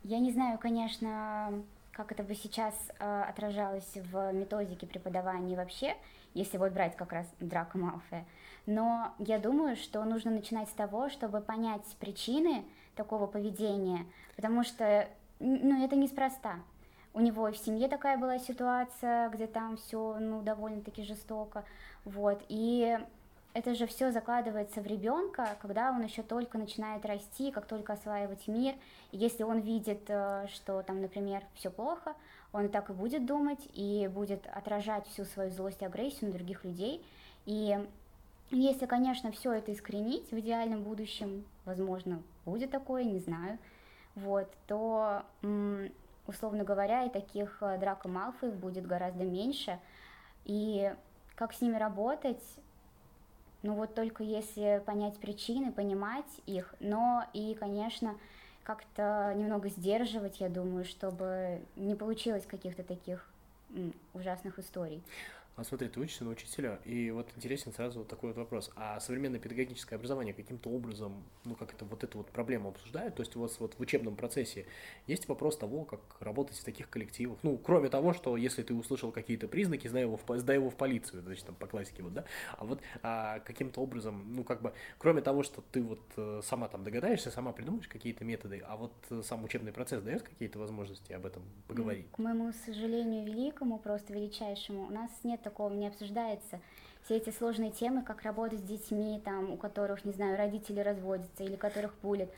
я 0.03 0.19
не 0.19 0.33
знаю, 0.33 0.59
конечно, 0.59 1.63
как 1.93 2.13
это 2.13 2.23
бы 2.23 2.35
сейчас 2.35 2.75
э, 2.99 3.23
отражалось 3.29 3.93
в 3.95 4.33
методике 4.33 4.87
преподавания 4.87 5.57
вообще, 5.57 5.97
если 6.35 6.59
вот 6.59 6.73
брать 6.73 6.97
как 6.97 7.13
раз 7.13 7.27
Драко 7.41 7.79
Малфоя. 7.79 8.25
Но 8.67 9.13
я 9.19 9.39
думаю, 9.39 9.77
что 9.77 10.05
нужно 10.05 10.31
начинать 10.31 10.69
с 10.69 10.73
того, 10.73 11.09
чтобы 11.09 11.41
понять 11.41 11.85
причины 11.99 12.65
такого 12.95 13.27
поведения, 13.27 14.07
потому 14.37 14.63
что 14.63 15.09
ну, 15.39 15.85
это 15.85 15.97
неспроста. 15.97 16.57
У 17.13 17.21
него 17.21 17.51
в 17.51 17.57
семье 17.57 17.89
такая 17.89 18.17
была 18.19 18.39
ситуация, 18.39 19.31
где 19.31 19.47
там 19.47 19.77
все 19.77 20.17
ну, 20.21 20.43
довольно-таки 20.43 21.03
жестоко. 21.03 21.65
Вот. 22.05 22.45
И 22.49 22.99
это 23.53 23.75
же 23.75 23.87
все 23.87 24.13
закладывается 24.13 24.81
в 24.81 24.87
ребенка, 24.87 25.57
когда 25.61 25.91
он 25.91 26.03
еще 26.03 26.23
только 26.23 26.57
начинает 26.57 27.05
расти, 27.05 27.51
как 27.51 27.67
только 27.67 27.95
осваивать 27.95 28.47
мир. 28.47 28.75
И 29.11 29.19
если 29.19 29.43
он 29.43 29.59
видит, 29.59 30.03
э, 30.09 30.47
что 30.53 30.83
там, 30.83 31.01
например, 31.01 31.43
все 31.55 31.71
плохо, 31.71 32.15
он 32.53 32.69
так 32.69 32.91
и 32.91 32.93
будет 32.93 33.27
думать 33.27 33.69
и 33.75 34.09
будет 34.13 34.47
отражать 34.47 35.07
всю 35.09 35.25
свою 35.25 35.51
злость 35.51 35.83
и 35.83 35.85
агрессию 35.85 36.31
на 36.31 36.37
других 36.37 36.65
людей. 36.65 37.05
И 37.45 37.77
если, 38.51 38.87
конечно, 38.87 39.33
все 39.33 39.53
это 39.53 39.73
искоренить 39.73 40.31
в 40.31 40.39
идеальном 40.39 40.83
будущем, 40.83 41.45
возможно, 41.65 42.23
будет 42.45 42.71
такое, 42.71 43.05
не 43.05 43.19
знаю, 43.19 43.59
вот, 44.15 44.49
то, 44.67 45.23
условно 46.27 46.65
говоря, 46.65 47.05
и 47.05 47.11
таких 47.11 47.59
э, 47.63 47.79
Драко 47.79 48.09
Малфоев 48.09 48.55
будет 48.55 48.87
гораздо 48.87 49.25
меньше. 49.25 49.79
И 50.45 50.93
как 51.35 51.53
с 51.53 51.61
ними 51.61 51.77
работать, 51.77 52.43
ну 53.63 53.75
вот 53.75 53.95
только 53.95 54.23
если 54.23 54.83
понять 54.87 55.19
причины, 55.19 55.73
понимать 55.73 56.41
их, 56.47 56.75
но 56.81 57.25
и, 57.33 57.55
конечно, 57.55 58.17
как-то 58.63 59.35
немного 59.37 59.69
сдерживать, 59.69 60.41
я 60.41 60.49
думаю, 60.49 60.85
чтобы 60.85 61.61
не 61.77 61.95
получилось 61.95 62.47
каких-то 62.47 62.83
таких 62.83 63.29
ужасных 64.15 64.59
историй. 64.59 65.03
А 65.57 65.65
смотри, 65.65 65.89
ты 65.89 66.01
учишься 66.01 66.25
на 66.25 66.31
учителя, 66.31 66.79
и 66.85 67.11
вот 67.11 67.29
интересен 67.37 67.73
сразу 67.73 68.01
вот 68.01 68.09
такой 68.09 68.31
вот 68.31 68.39
вопрос. 68.39 68.71
А 68.77 68.99
современное 69.01 69.41
педагогическое 69.41 69.99
образование 69.99 70.33
каким-то 70.33 70.71
образом, 70.71 71.23
ну 71.45 71.55
как 71.55 71.75
это, 71.75 71.85
вот 71.85 72.03
эту 72.03 72.19
вот 72.19 72.31
проблему 72.31 72.71
обсуждают? 72.71 73.15
То 73.17 73.23
есть 73.23 73.37
у 73.37 73.41
вас 73.41 73.61
вот 73.61 73.75
в 73.75 73.81
учебном 73.81 74.17
процессе 74.17 74.67
есть 75.07 75.29
вопрос 75.29 75.59
того, 75.59 75.85
как 75.85 76.01
работать 76.21 76.57
в 76.57 76.65
таких 76.65 76.89
коллективах? 76.89 77.39
Ну, 77.43 77.59
кроме 77.59 77.91
того, 77.91 78.15
что 78.15 78.37
если 78.37 78.63
ты 78.63 78.75
услышал 78.75 79.13
какие-то 79.13 79.49
признаки, 79.49 79.87
сдай 79.87 80.03
его 80.03 80.17
в, 80.17 80.39
сдай 80.39 80.57
его 80.57 80.71
в 80.71 80.77
полицию, 80.77 81.23
значит, 81.23 81.45
там 81.45 81.55
по 81.55 81.67
классике 81.67 82.03
вот, 82.03 82.15
да? 82.15 82.25
А 82.57 82.65
вот 82.65 82.81
а, 83.03 83.41
каким-то 83.41 83.81
образом, 83.81 84.35
ну 84.35 84.45
как 84.45 84.63
бы, 84.63 84.73
кроме 84.99 85.21
того, 85.21 85.43
что 85.43 85.63
ты 85.73 85.83
вот 85.83 86.01
э, 86.17 86.41
сама 86.43 86.69
там 86.69 86.85
догадаешься, 86.85 87.31
сама 87.31 87.53
придумаешь 87.53 87.89
какие-то 87.89 88.25
методы, 88.25 88.63
а 88.67 88.77
вот 88.77 88.93
э, 89.11 89.23
сам 89.25 89.45
учебный 89.45 89.73
процесс 89.73 90.03
дает 90.03 90.23
какие-то 90.23 90.59
возможности 90.59 91.13
об 91.13 91.27
этом 91.27 91.43
поговорить? 91.69 92.07
К 92.13 92.19
моему 92.19 92.53
сожалению 92.65 93.27
великому, 93.27 93.79
просто 93.79 94.13
величайшему, 94.13 94.87
у 94.87 94.91
нас 94.91 95.11
нет 95.23 95.40
такого 95.43 95.73
не 95.73 95.89
обсуждается. 95.89 96.61
Все 97.05 97.17
эти 97.17 97.31
сложные 97.31 97.71
темы, 97.71 98.03
как 98.03 98.23
работать 98.23 98.61
с 98.61 98.63
детьми, 98.63 99.21
там, 99.25 99.53
у 99.53 99.57
которых, 99.57 100.05
не 100.05 100.13
знаю, 100.13 100.37
родители 100.37 100.81
разводятся 100.81 101.45
или 101.45 101.57
которых 101.57 101.95
пулят, 101.95 102.29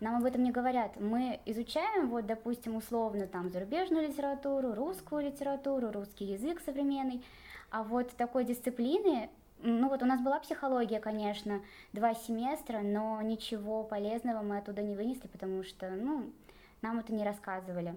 нам 0.00 0.16
об 0.16 0.24
этом 0.24 0.42
не 0.42 0.50
говорят. 0.50 0.98
Мы 0.98 1.40
изучаем, 1.46 2.08
вот, 2.08 2.26
допустим, 2.26 2.76
условно, 2.76 3.26
там, 3.26 3.50
зарубежную 3.50 4.08
литературу, 4.08 4.74
русскую 4.74 5.24
литературу, 5.24 5.92
русский 5.92 6.24
язык 6.24 6.60
современный, 6.64 7.22
а 7.70 7.82
вот 7.82 8.10
такой 8.16 8.44
дисциплины, 8.44 9.30
ну 9.62 9.88
вот 9.88 10.02
у 10.02 10.06
нас 10.06 10.20
была 10.20 10.40
психология, 10.40 10.98
конечно, 10.98 11.62
два 11.92 12.14
семестра, 12.14 12.80
но 12.80 13.22
ничего 13.22 13.84
полезного 13.84 14.42
мы 14.42 14.58
оттуда 14.58 14.82
не 14.82 14.96
вынесли, 14.96 15.28
потому 15.28 15.62
что, 15.62 15.88
ну, 15.90 16.32
нам 16.80 16.98
это 16.98 17.12
не 17.14 17.24
рассказывали. 17.24 17.94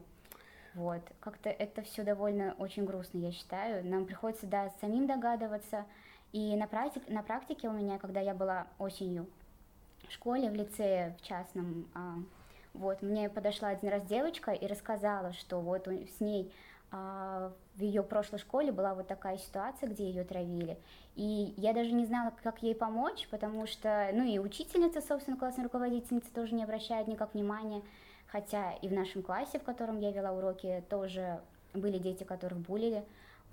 Вот, 0.76 1.02
как-то 1.22 1.50
это 1.50 1.82
все 1.84 2.04
довольно 2.04 2.54
очень 2.60 2.84
грустно, 2.84 3.20
я 3.20 3.32
считаю. 3.32 3.86
Нам 3.86 4.06
приходится, 4.06 4.46
да, 4.46 4.70
самим 4.82 5.08
догадываться. 5.08 5.86
И 6.34 6.54
на, 6.58 6.68
практик, 6.68 7.08
на 7.08 7.24
практике 7.24 7.70
у 7.70 7.72
меня, 7.72 7.98
когда 7.98 8.20
я 8.20 8.34
была 8.34 8.68
осенью 8.78 9.26
в 10.06 10.12
школе, 10.12 10.50
в 10.50 10.54
лицее, 10.54 11.16
в 11.18 11.26
частном, 11.26 11.88
а, 11.94 12.16
вот, 12.74 13.02
мне 13.02 13.30
подошла 13.30 13.70
один 13.70 13.90
раз 13.90 14.04
девочка 14.04 14.52
и 14.52 14.68
рассказала, 14.68 15.32
что 15.32 15.62
вот 15.62 15.88
с 15.88 16.20
ней 16.20 16.54
а, 16.92 17.54
в 17.76 17.82
ее 17.82 18.04
прошлой 18.04 18.40
школе 18.40 18.74
была 18.74 18.96
вот 18.96 19.08
такая 19.08 19.38
ситуация, 19.38 19.88
где 19.88 20.10
ее 20.10 20.26
травили. 20.26 20.78
И 21.16 21.54
я 21.56 21.72
даже 21.72 21.94
не 21.94 22.06
знала, 22.06 22.34
как 22.44 22.62
ей 22.64 22.76
помочь, 22.76 23.30
потому 23.32 23.66
что, 23.66 24.10
ну 24.14 24.26
и 24.26 24.40
учительница, 24.40 25.00
собственно, 25.00 25.38
классная 25.38 25.64
руководительница 25.64 26.34
тоже 26.34 26.54
не 26.54 26.64
обращает 26.64 27.08
никак 27.08 27.34
внимания 27.34 27.82
хотя 28.36 28.74
и 28.82 28.90
в 28.90 28.92
нашем 28.92 29.24
классе, 29.24 29.60
в 29.60 29.64
котором 29.64 29.98
я 29.98 30.12
вела 30.12 30.34
уроки, 30.34 30.84
тоже 30.90 31.40
были 31.74 31.98
дети, 31.98 32.26
которых 32.26 32.60
булили, 32.60 33.06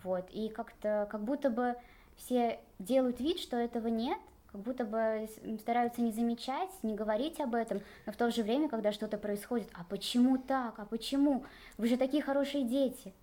вот, 0.03 0.29
и 0.33 0.49
как-то, 0.49 1.07
как 1.09 1.23
будто 1.23 1.51
бы 1.51 1.77
все 2.17 2.59
делают 2.81 3.21
вид, 3.21 3.39
что 3.39 3.57
этого 3.57 3.87
нет, 3.87 4.19
как 4.51 4.61
будто 4.61 4.85
бы 4.85 5.29
стараются 5.61 6.03
не 6.03 6.11
замечать, 6.11 6.69
не 6.83 6.97
говорить 6.97 7.39
об 7.39 7.55
этом, 7.55 7.81
но 8.07 8.13
в 8.13 8.17
то 8.17 8.29
же 8.33 8.43
время, 8.43 8.69
когда 8.69 8.91
что-то 8.91 9.19
происходит, 9.19 9.69
а 9.73 9.85
почему 9.85 10.37
так, 10.37 10.81
а 10.81 10.85
почему, 10.85 11.45
вы 11.79 11.87
же 11.87 11.97
такие 11.97 12.21
хорошие 12.21 12.65
дети, 12.65 13.15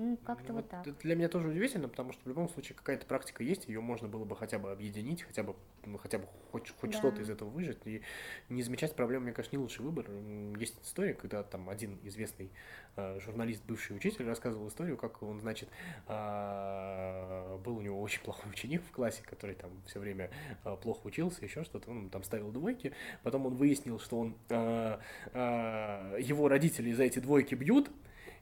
ну, 0.00 0.16
как-то 0.16 0.54
вот, 0.54 0.62
вот 0.62 0.70
так. 0.70 0.86
Это 0.86 0.98
для 1.02 1.14
меня 1.14 1.28
тоже 1.28 1.48
удивительно, 1.48 1.86
потому 1.86 2.12
что 2.12 2.22
в 2.24 2.26
любом 2.26 2.48
случае 2.48 2.74
какая-то 2.74 3.04
практика 3.04 3.44
есть, 3.44 3.68
ее 3.68 3.82
можно 3.82 4.08
было 4.08 4.24
бы 4.24 4.34
хотя 4.34 4.58
бы 4.58 4.72
объединить, 4.72 5.22
хотя 5.22 5.42
бы, 5.42 5.54
ну, 5.84 5.98
хотя 5.98 6.18
бы 6.18 6.26
хоть, 6.50 6.70
хоть 6.80 6.92
да. 6.92 6.98
что-то 6.98 7.20
из 7.20 7.28
этого 7.28 7.50
выжить. 7.50 7.78
И 7.84 8.00
не 8.48 8.62
замечать 8.62 8.94
проблем, 8.96 9.24
мне 9.24 9.32
кажется, 9.32 9.54
не 9.54 9.62
лучший 9.62 9.84
выбор. 9.84 10.10
Есть 10.58 10.80
история, 10.82 11.12
когда 11.12 11.42
там 11.42 11.68
один 11.68 11.98
известный 12.02 12.50
э, 12.96 13.20
журналист, 13.20 13.62
бывший 13.66 13.94
учитель, 13.94 14.26
рассказывал 14.26 14.68
историю, 14.68 14.96
как 14.96 15.22
он, 15.22 15.38
значит, 15.38 15.68
э, 16.08 17.58
был 17.62 17.76
у 17.76 17.82
него 17.82 18.00
очень 18.00 18.22
плохой 18.22 18.50
ученик 18.50 18.82
в 18.82 18.90
классе, 18.92 19.22
который 19.22 19.54
там 19.54 19.70
все 19.84 20.00
время 20.00 20.30
э, 20.64 20.76
плохо 20.80 21.06
учился, 21.06 21.44
еще 21.44 21.62
что-то, 21.62 21.90
он 21.90 22.08
там 22.08 22.22
ставил 22.22 22.50
двойки. 22.50 22.94
Потом 23.22 23.44
он 23.44 23.54
выяснил, 23.54 24.00
что 24.00 24.18
он 24.18 24.34
э, 24.48 24.98
э, 25.34 26.16
его 26.20 26.48
родители 26.48 26.90
за 26.92 27.02
эти 27.02 27.18
двойки 27.18 27.54
бьют, 27.54 27.90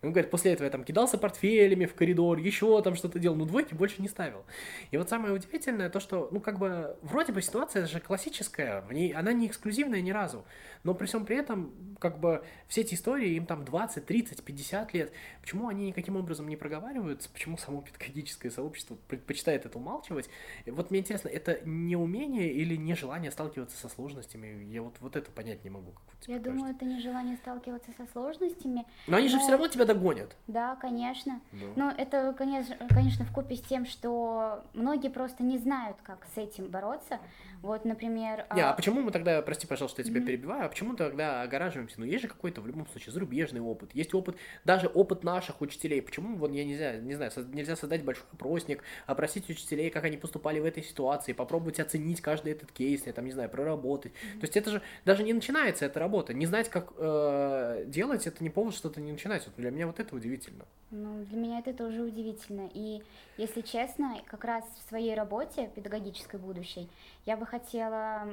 и 0.01 0.07
он 0.07 0.13
говорит, 0.13 0.31
после 0.31 0.53
этого 0.53 0.65
я 0.65 0.71
там 0.71 0.85
кидался 0.85 1.19
портфелями 1.19 1.87
в 1.87 1.95
коридор, 1.95 2.39
еще 2.39 2.81
там 2.83 2.95
что-то 2.95 3.19
делал, 3.19 3.37
но 3.37 3.47
двойки 3.47 3.75
больше 3.75 4.01
не 4.01 4.07
ставил. 4.07 4.45
И 4.93 4.97
вот 4.97 5.09
самое 5.09 5.35
удивительное 5.35 5.91
то, 5.91 5.99
что, 5.99 6.29
ну, 6.31 6.41
как 6.41 6.59
бы, 6.59 6.97
вроде 7.03 7.33
бы 7.33 7.43
ситуация 7.43 7.87
же 7.87 7.99
классическая, 7.99 8.83
в 8.83 8.93
ней, 8.93 9.13
она 9.13 9.33
не 9.33 9.49
эксклюзивная 9.49 10.01
ни 10.01 10.13
разу, 10.13 10.45
но 10.85 10.95
при 10.95 11.07
всем 11.07 11.27
при 11.27 11.37
этом, 11.37 11.97
как 11.99 12.21
бы, 12.21 12.45
все 12.69 12.83
эти 12.83 12.95
истории, 12.95 13.35
им 13.35 13.47
там 13.47 13.65
20, 13.65 14.07
30, 14.07 14.45
50 14.45 14.95
лет, 14.95 15.13
почему 15.41 15.67
они 15.67 15.89
никаким 15.89 16.17
образом 16.17 16.49
не 16.49 16.57
проговариваются, 16.57 17.29
почему 17.29 17.57
само 17.59 17.83
педагогическое 17.83 18.53
сообщество 18.53 18.97
предпочитает 19.09 19.67
это 19.67 19.79
умалчивать, 19.79 20.31
вот 20.67 20.93
мне 20.93 21.01
интересно, 21.01 21.29
это 21.29 21.59
не 21.65 21.97
умение 21.97 22.53
или 22.53 22.77
нежелание 22.77 23.33
сталкиваться 23.33 23.77
со 23.77 23.89
сложностями? 23.89 24.65
Я 24.73 24.83
вот, 24.83 24.95
вот 25.01 25.17
это 25.17 25.29
понять 25.33 25.65
не 25.65 25.71
могу. 25.71 25.93
Как 26.07 26.29
я 26.29 26.39
думаю, 26.39 26.73
это 26.73 26.85
нежелание 26.85 27.37
сталкиваться 27.37 27.91
со 27.97 28.07
сложностями. 28.13 28.87
Но 29.09 29.17
они 29.17 29.29
же 29.29 29.39
все 29.39 29.51
равно 29.51 29.67
тебя 29.67 29.88
догонят. 29.89 30.37
Да, 30.47 30.77
конечно. 30.77 31.41
Да. 31.53 31.67
Но 31.77 31.91
это, 31.91 32.33
конечно, 32.37 32.77
конечно, 32.89 33.25
в 33.25 33.33
купе 33.33 33.57
с 33.57 33.63
тем, 33.63 33.87
что 33.87 34.63
многие 34.75 35.09
просто 35.09 35.43
не 35.43 35.59
знают, 35.59 35.97
как 36.03 36.27
с 36.35 36.39
этим 36.39 36.69
бороться. 36.69 37.19
Вот, 37.63 37.85
например... 37.85 38.47
Не, 38.55 38.61
а, 38.61 38.71
а 38.71 38.73
почему 38.75 39.01
мы 39.01 39.11
тогда, 39.11 39.43
прости, 39.43 39.67
пожалуйста, 39.67 40.03
я 40.03 40.07
тебя 40.07 40.21
mm-hmm. 40.21 40.27
перебиваю, 40.27 40.67
а 40.67 40.69
почему 40.69 40.95
тогда 40.95 41.43
огораживаемся? 41.43 41.99
Ну, 41.99 42.07
есть 42.07 42.23
же 42.23 42.29
какой-то, 42.29 42.61
в 42.61 42.67
любом 42.69 42.87
случае, 42.87 43.13
зарубежный 43.13 43.61
опыт, 43.61 43.91
есть 43.95 44.15
опыт, 44.15 44.37
даже 44.65 44.87
опыт 44.87 45.25
наших 45.25 45.61
учителей. 45.61 46.01
Почему, 46.01 46.37
вот, 46.37 46.53
я 46.53 46.65
не 46.65 46.77
знаю, 46.77 47.03
не 47.03 47.15
знаю, 47.15 47.33
нельзя 47.53 47.75
создать 47.75 48.05
большой 48.05 48.27
опросник, 48.33 48.85
опросить 49.07 49.51
учителей, 49.51 49.91
как 49.91 50.05
они 50.05 50.17
поступали 50.17 50.61
в 50.61 50.65
этой 50.65 50.85
ситуации, 50.85 51.33
попробовать 51.33 51.81
оценить 51.81 52.21
каждый 52.21 52.53
этот 52.53 52.71
кейс, 52.71 53.07
я 53.07 53.13
там, 53.13 53.25
не 53.25 53.33
знаю, 53.33 53.49
проработать. 53.49 54.13
Mm-hmm. 54.13 54.41
То 54.41 54.45
есть 54.45 54.57
это 54.57 54.71
же 54.71 54.83
даже 55.05 55.25
не 55.25 55.33
начинается 55.33 55.85
эта 55.85 55.99
работа. 55.99 56.35
Не 56.35 56.47
знать, 56.47 56.69
как 56.69 56.93
э, 56.97 57.85
делать, 57.87 58.27
это 58.27 58.43
не 58.45 58.51
повод 58.51 58.75
что-то 58.75 59.01
не 59.01 59.11
начинать. 59.11 59.45
Вот 59.47 59.57
для 59.57 59.71
меня 59.71 59.78
вот 59.87 60.01
это 60.01 60.15
удивительно. 60.15 60.65
Ну, 60.91 61.23
для 61.25 61.37
меня 61.37 61.59
это 61.59 61.75
тоже 61.75 62.03
удивительно. 62.03 62.71
И, 62.73 63.03
если 63.37 63.61
честно, 63.61 64.17
как 64.27 64.45
раз 64.45 64.65
в 64.65 64.89
своей 64.89 65.15
работе 65.15 65.71
педагогической 65.75 66.41
будущей 66.41 66.89
я 67.27 67.37
бы 67.37 67.45
хотела 67.45 68.29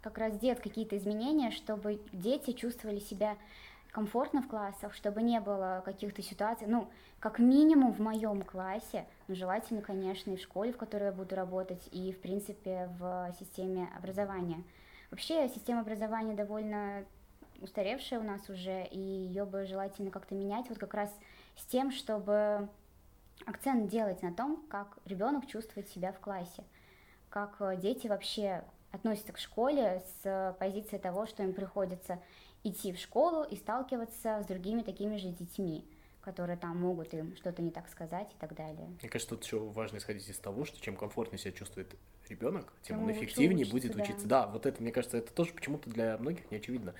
как 0.00 0.18
раз 0.18 0.34
сделать 0.34 0.60
какие-то 0.60 0.96
изменения, 0.96 1.50
чтобы 1.50 2.00
дети 2.12 2.52
чувствовали 2.52 2.98
себя 2.98 3.36
комфортно 3.92 4.42
в 4.42 4.48
классах, 4.48 4.94
чтобы 4.94 5.22
не 5.22 5.38
было 5.40 5.82
каких-то 5.84 6.22
ситуаций, 6.22 6.66
ну, 6.66 6.88
как 7.20 7.38
минимум 7.38 7.92
в 7.92 8.00
моем 8.00 8.42
классе, 8.42 9.06
ну, 9.28 9.34
желательно, 9.34 9.82
конечно, 9.82 10.30
и 10.30 10.36
в 10.36 10.40
школе, 10.40 10.72
в 10.72 10.76
которой 10.76 11.04
я 11.04 11.12
буду 11.12 11.36
работать, 11.36 11.88
и, 11.92 12.10
в 12.12 12.20
принципе, 12.20 12.88
в 12.98 13.34
системе 13.38 13.88
образования. 13.96 14.64
Вообще, 15.10 15.48
система 15.48 15.82
образования 15.82 16.34
довольно 16.34 17.04
устаревшая 17.62 18.20
у 18.20 18.22
нас 18.22 18.48
уже, 18.48 18.84
и 18.84 18.98
ее 18.98 19.44
бы 19.44 19.64
желательно 19.64 20.10
как-то 20.10 20.34
менять, 20.34 20.68
вот 20.68 20.78
как 20.78 20.94
раз 20.94 21.10
с 21.56 21.64
тем, 21.66 21.90
чтобы 21.90 22.68
акцент 23.46 23.88
делать 23.90 24.22
на 24.22 24.32
том, 24.32 24.64
как 24.68 24.98
ребенок 25.04 25.46
чувствует 25.46 25.88
себя 25.88 26.12
в 26.12 26.18
классе 26.20 26.62
как 27.32 27.56
э, 27.60 27.76
дети 27.76 28.06
вообще 28.06 28.62
относятся 28.92 29.32
к 29.32 29.38
школе 29.38 30.02
с 30.22 30.56
позиции 30.60 30.98
того, 30.98 31.26
что 31.26 31.42
им 31.42 31.54
приходится 31.54 32.20
идти 32.62 32.92
в 32.92 32.98
школу 32.98 33.42
и 33.42 33.56
сталкиваться 33.56 34.42
с 34.42 34.46
другими 34.46 34.82
такими 34.82 35.16
же 35.16 35.28
детьми 35.30 35.84
которые 36.22 36.56
там 36.56 36.78
могут 36.78 37.12
им 37.14 37.34
что-то 37.36 37.62
не 37.62 37.72
так 37.72 37.88
сказать 37.88 38.30
и 38.32 38.36
так 38.38 38.54
далее. 38.54 38.86
Мне 39.00 39.10
кажется, 39.10 39.34
тут 39.34 39.44
еще 39.44 39.58
важно 39.58 39.96
исходить 39.96 40.28
из 40.28 40.38
того, 40.38 40.64
что 40.64 40.80
чем 40.80 40.96
комфортнее 40.96 41.36
себя 41.36 41.50
чувствует 41.50 41.96
ребенок, 42.32 42.72
тем 42.82 43.02
он 43.02 43.12
эффективнее 43.12 43.66
учится, 43.66 43.72
будет 43.72 43.96
учиться. 43.96 44.26
Да. 44.26 44.46
вот 44.46 44.66
это, 44.66 44.82
мне 44.82 44.92
кажется, 44.92 45.18
это 45.18 45.32
тоже 45.32 45.52
почему-то 45.52 45.88
для 45.90 46.18
многих 46.18 46.50
не 46.50 46.56
очевидно. 46.56 46.94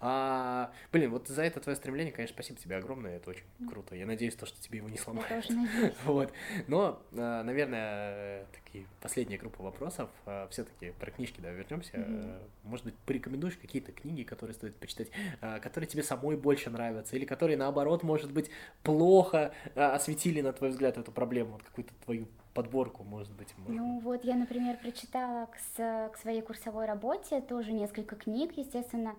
А, 0.00 0.70
блин, 0.92 1.10
вот 1.10 1.26
за 1.26 1.42
это 1.42 1.60
твое 1.60 1.74
стремление, 1.74 2.12
конечно, 2.12 2.34
спасибо 2.34 2.58
тебе 2.58 2.76
огромное, 2.76 3.16
это 3.16 3.30
очень 3.30 3.44
круто. 3.68 3.96
Я 3.96 4.06
надеюсь, 4.06 4.36
то, 4.36 4.46
что 4.46 4.60
тебе 4.60 4.78
его 4.78 4.88
не 4.88 4.96
сломают. 4.96 5.28
Вот. 6.04 6.32
Но, 6.68 7.02
а, 7.12 7.42
наверное, 7.42 8.46
такие 8.52 8.86
последняя 9.00 9.38
группа 9.38 9.62
вопросов. 9.62 10.08
А, 10.24 10.46
Все-таки 10.48 10.92
про 11.00 11.10
книжки, 11.10 11.40
да, 11.40 11.50
вернемся. 11.50 12.38
Может 12.62 12.84
быть, 12.86 12.94
порекомендуешь 13.06 13.56
какие-то 13.56 13.92
книги, 13.92 14.22
которые 14.22 14.54
стоит 14.54 14.76
почитать, 14.76 15.10
которые 15.40 15.88
тебе 15.88 16.02
самой 16.02 16.36
больше 16.36 16.70
нравятся, 16.70 17.16
или 17.16 17.24
которые, 17.24 17.56
наоборот, 17.56 18.02
может 18.02 18.32
быть, 18.32 18.50
плохо 18.82 19.52
осветили, 19.74 20.40
на 20.40 20.52
твой 20.52 20.70
взгляд, 20.70 20.96
эту 20.96 21.10
проблему, 21.10 21.52
вот 21.52 21.62
какую-то 21.62 21.92
твою 22.04 22.28
подборку, 22.62 23.04
может 23.04 23.32
быть. 23.32 23.54
Можно. 23.56 23.74
Ну 23.74 24.00
вот 24.00 24.24
я, 24.24 24.34
например, 24.34 24.76
прочитала 24.78 25.46
к, 25.46 26.10
к 26.10 26.16
своей 26.16 26.42
курсовой 26.42 26.86
работе 26.86 27.40
тоже 27.40 27.72
несколько 27.72 28.16
книг, 28.16 28.56
естественно. 28.56 29.14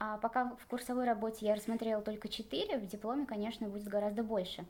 А 0.00 0.16
пока 0.16 0.56
в 0.56 0.66
курсовой 0.66 1.04
работе 1.04 1.46
я 1.46 1.54
рассмотрела 1.54 2.00
только 2.00 2.28
четыре, 2.28 2.78
в 2.78 2.86
дипломе, 2.86 3.26
конечно, 3.26 3.68
будет 3.68 3.88
гораздо 3.88 4.22
больше. 4.22 4.64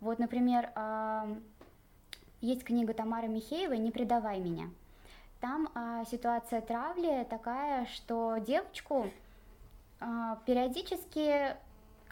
Вот, 0.00 0.18
например, 0.18 0.70
есть 2.40 2.64
книга 2.64 2.94
Тамары 2.94 3.28
Михеевой 3.28 3.78
«Не 3.78 3.90
предавай 3.90 4.40
меня». 4.40 4.70
Там 5.40 5.68
а, 5.74 6.04
ситуация 6.04 6.60
травли 6.60 7.26
такая, 7.28 7.86
что 7.86 8.38
девочку 8.38 9.10
а, 9.98 10.38
периодически 10.46 11.56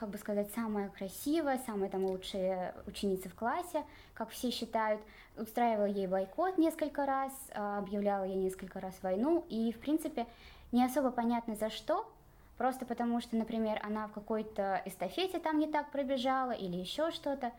как 0.00 0.08
бы 0.08 0.16
сказать, 0.16 0.50
самая 0.54 0.88
красивая, 0.88 1.60
самая 1.66 1.90
там 1.90 2.06
лучшая 2.06 2.74
ученица 2.86 3.28
в 3.28 3.34
классе, 3.34 3.84
как 4.14 4.30
все 4.30 4.50
считают, 4.50 5.02
устраивала 5.36 5.84
ей 5.84 6.06
бойкот 6.06 6.56
несколько 6.56 7.04
раз, 7.04 7.32
а, 7.54 7.78
объявляла 7.78 8.24
ей 8.24 8.36
несколько 8.36 8.80
раз 8.80 8.94
войну, 9.02 9.44
и, 9.50 9.72
в 9.72 9.78
принципе, 9.78 10.26
не 10.72 10.82
особо 10.82 11.10
понятно 11.10 11.54
за 11.54 11.68
что, 11.68 12.10
просто 12.56 12.86
потому 12.86 13.20
что, 13.20 13.36
например, 13.36 13.78
она 13.82 14.08
в 14.08 14.12
какой-то 14.12 14.80
эстафете 14.86 15.38
там 15.38 15.58
не 15.58 15.66
так 15.66 15.90
пробежала 15.90 16.52
или 16.52 16.76
еще 16.76 17.10
что-то. 17.10 17.52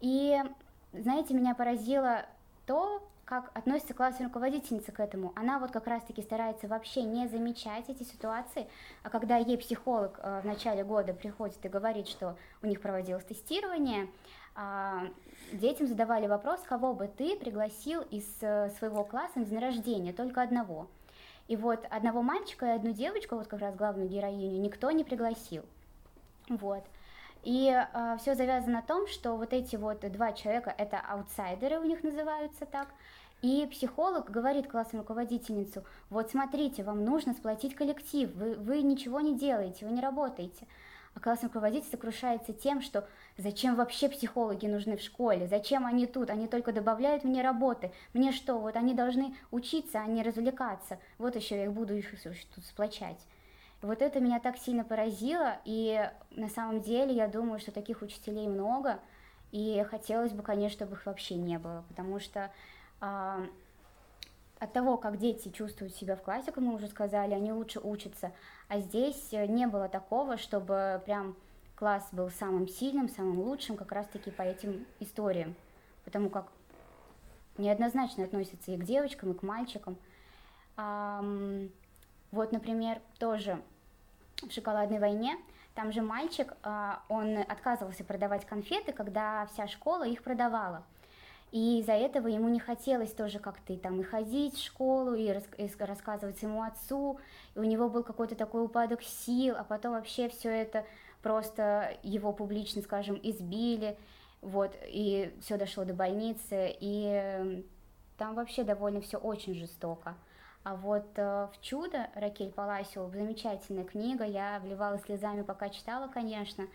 И, 0.00 0.42
знаете, 0.92 1.34
меня 1.34 1.54
поразило 1.54 2.26
то, 2.66 3.00
как 3.26 3.50
относится 3.54 3.92
классная 3.92 4.28
руководительница 4.28 4.92
к 4.92 5.00
этому. 5.00 5.32
Она 5.34 5.58
вот 5.58 5.72
как 5.72 5.88
раз-таки 5.88 6.22
старается 6.22 6.68
вообще 6.68 7.02
не 7.02 7.26
замечать 7.26 7.88
эти 7.88 8.04
ситуации, 8.04 8.68
а 9.02 9.10
когда 9.10 9.36
ей 9.36 9.58
психолог 9.58 10.20
э, 10.22 10.40
в 10.42 10.46
начале 10.46 10.84
года 10.84 11.12
приходит 11.12 11.62
и 11.64 11.68
говорит, 11.68 12.06
что 12.06 12.36
у 12.62 12.66
них 12.68 12.80
проводилось 12.80 13.24
тестирование, 13.24 14.08
э, 14.54 15.08
детям 15.52 15.88
задавали 15.88 16.28
вопрос, 16.28 16.60
кого 16.60 16.94
бы 16.94 17.08
ты 17.08 17.36
пригласил 17.36 18.02
из 18.02 18.24
э, 18.42 18.70
своего 18.78 19.02
класса 19.02 19.40
на 19.40 19.44
день 19.44 19.58
рождения, 19.58 20.12
только 20.12 20.40
одного. 20.40 20.86
И 21.48 21.56
вот 21.56 21.84
одного 21.90 22.22
мальчика 22.22 22.66
и 22.66 22.76
одну 22.76 22.92
девочку, 22.92 23.34
вот 23.34 23.48
как 23.48 23.60
раз 23.60 23.74
главную 23.74 24.08
героиню, 24.08 24.60
никто 24.60 24.92
не 24.92 25.02
пригласил. 25.02 25.64
Вот. 26.48 26.84
И 27.42 27.70
э, 27.70 28.16
все 28.18 28.34
завязано 28.34 28.74
на 28.74 28.82
том, 28.82 29.06
что 29.06 29.36
вот 29.36 29.52
эти 29.52 29.76
вот 29.76 30.00
два 30.00 30.32
человека, 30.32 30.74
это 30.76 30.98
аутсайдеры 30.98 31.78
у 31.78 31.84
них 31.84 32.02
называются 32.02 32.66
так, 32.66 32.88
и 33.42 33.66
психолог 33.70 34.30
говорит 34.30 34.68
классной 34.68 35.00
руководительницу, 35.00 35.84
вот 36.10 36.30
смотрите, 36.30 36.82
вам 36.82 37.04
нужно 37.04 37.34
сплотить 37.34 37.74
коллектив, 37.74 38.34
вы, 38.34 38.54
вы 38.54 38.82
ничего 38.82 39.20
не 39.20 39.38
делаете, 39.38 39.86
вы 39.86 39.92
не 39.92 40.00
работаете. 40.00 40.66
А 41.14 41.20
классный 41.20 41.46
руководитель 41.46 41.88
сокрушается 41.90 42.52
тем, 42.52 42.82
что 42.82 43.08
зачем 43.38 43.74
вообще 43.74 44.08
психологи 44.08 44.66
нужны 44.66 44.96
в 44.96 45.00
школе, 45.00 45.46
зачем 45.46 45.86
они 45.86 46.06
тут, 46.06 46.28
они 46.28 46.46
только 46.46 46.72
добавляют 46.72 47.24
мне 47.24 47.42
работы, 47.42 47.90
мне 48.12 48.32
что, 48.32 48.58
вот 48.58 48.76
они 48.76 48.94
должны 48.94 49.34
учиться, 49.50 50.00
а 50.00 50.06
не 50.06 50.22
развлекаться, 50.22 50.98
вот 51.16 51.36
еще 51.36 51.56
я 51.56 51.64
их 51.64 51.72
буду 51.72 51.94
их 51.94 52.06
тут 52.54 52.64
сплочать. 52.64 53.18
Вот 53.82 54.02
это 54.02 54.20
меня 54.20 54.40
так 54.40 54.56
сильно 54.56 54.84
поразило, 54.84 55.58
и 55.64 56.10
на 56.30 56.48
самом 56.48 56.80
деле 56.80 57.14
я 57.14 57.28
думаю, 57.28 57.58
что 57.60 57.72
таких 57.72 58.02
учителей 58.02 58.48
много, 58.48 59.00
и 59.52 59.84
хотелось 59.90 60.32
бы, 60.32 60.42
конечно, 60.42 60.76
чтобы 60.76 60.94
их 60.94 61.06
вообще 61.06 61.34
не 61.34 61.58
было, 61.58 61.84
потому 61.88 62.18
что 62.18 62.50
а, 63.00 63.46
от 64.58 64.72
того, 64.72 64.96
как 64.96 65.18
дети 65.18 65.50
чувствуют 65.50 65.94
себя 65.94 66.16
в 66.16 66.22
классе, 66.22 66.52
как 66.52 66.62
мы 66.62 66.74
уже 66.74 66.88
сказали, 66.88 67.34
они 67.34 67.52
лучше 67.52 67.80
учатся. 67.80 68.32
А 68.68 68.80
здесь 68.80 69.30
не 69.32 69.66
было 69.66 69.88
такого, 69.88 70.38
чтобы 70.38 71.02
прям 71.04 71.36
класс 71.74 72.08
был 72.12 72.30
самым 72.30 72.66
сильным, 72.66 73.08
самым 73.08 73.40
лучшим, 73.40 73.76
как 73.76 73.92
раз-таки 73.92 74.30
по 74.30 74.42
этим 74.42 74.86
историям. 74.98 75.54
Потому 76.04 76.30
как 76.30 76.48
неоднозначно 77.58 78.24
относятся 78.24 78.72
и 78.72 78.78
к 78.78 78.84
девочкам, 78.84 79.32
и 79.32 79.34
к 79.34 79.42
мальчикам. 79.42 79.98
А, 80.76 81.22
вот, 82.36 82.52
например, 82.52 83.00
тоже 83.18 83.60
в 84.42 84.52
«Шоколадной 84.52 85.00
войне» 85.00 85.36
там 85.74 85.92
же 85.92 86.00
мальчик, 86.00 86.54
а, 86.62 87.02
он 87.08 87.36
отказывался 87.38 88.02
продавать 88.02 88.46
конфеты, 88.46 88.92
когда 88.92 89.46
вся 89.52 89.66
школа 89.68 90.06
их 90.06 90.22
продавала. 90.22 90.84
И 91.52 91.80
из-за 91.80 91.92
этого 91.92 92.28
ему 92.28 92.48
не 92.48 92.58
хотелось 92.58 93.12
тоже 93.12 93.38
как-то 93.38 93.72
и 93.72 93.76
там 93.76 94.00
и 94.00 94.02
ходить 94.02 94.54
в 94.54 94.64
школу, 94.64 95.14
и, 95.14 95.28
рас, 95.28 95.44
и 95.58 95.68
рассказывать 95.78 96.38
своему 96.38 96.62
отцу. 96.62 97.20
И 97.54 97.58
у 97.58 97.64
него 97.64 97.88
был 97.88 98.02
какой-то 98.02 98.34
такой 98.34 98.64
упадок 98.64 99.02
сил, 99.02 99.54
а 99.56 99.64
потом 99.64 99.92
вообще 99.92 100.28
все 100.28 100.50
это 100.50 100.86
просто 101.22 101.96
его 102.02 102.32
публично, 102.32 102.82
скажем, 102.82 103.20
избили. 103.22 103.98
Вот, 104.40 104.74
и 104.82 105.34
все 105.42 105.56
дошло 105.56 105.84
до 105.84 105.92
больницы, 105.92 106.74
и 106.80 107.64
там 108.16 108.34
вообще 108.34 108.64
довольно 108.64 109.00
все 109.00 109.18
очень 109.18 109.54
жестоко. 109.54 110.14
А 110.66 110.74
вот 110.74 111.06
э, 111.14 111.46
в 111.52 111.62
«Чудо» 111.62 112.08
Ракель 112.16 112.50
Паласио, 112.50 113.08
замечательная 113.10 113.84
книга, 113.84 114.24
я 114.24 114.58
вливала 114.58 114.98
слезами, 114.98 115.42
пока 115.42 115.68
читала, 115.68 116.08
конечно, 116.08 116.66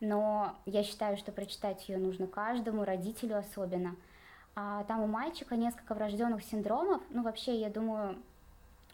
но 0.00 0.56
я 0.66 0.82
считаю, 0.82 1.16
что 1.16 1.30
прочитать 1.30 1.88
ее 1.88 1.98
нужно 1.98 2.26
каждому, 2.26 2.82
родителю 2.84 3.38
особенно. 3.38 3.94
А 4.56 4.82
там 4.82 5.02
у 5.02 5.06
мальчика 5.06 5.54
несколько 5.54 5.94
врожденных 5.94 6.42
синдромов. 6.42 7.02
Ну, 7.10 7.22
вообще, 7.22 7.54
я 7.54 7.70
думаю, 7.70 8.18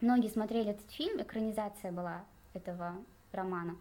многие 0.03 0.29
смотрели 0.29 0.73
этот 0.73 0.91
фильм, 0.91 1.23
экранизация 1.23 1.91
была 1.91 2.23
этого 2.53 2.95
романа. 3.33 3.75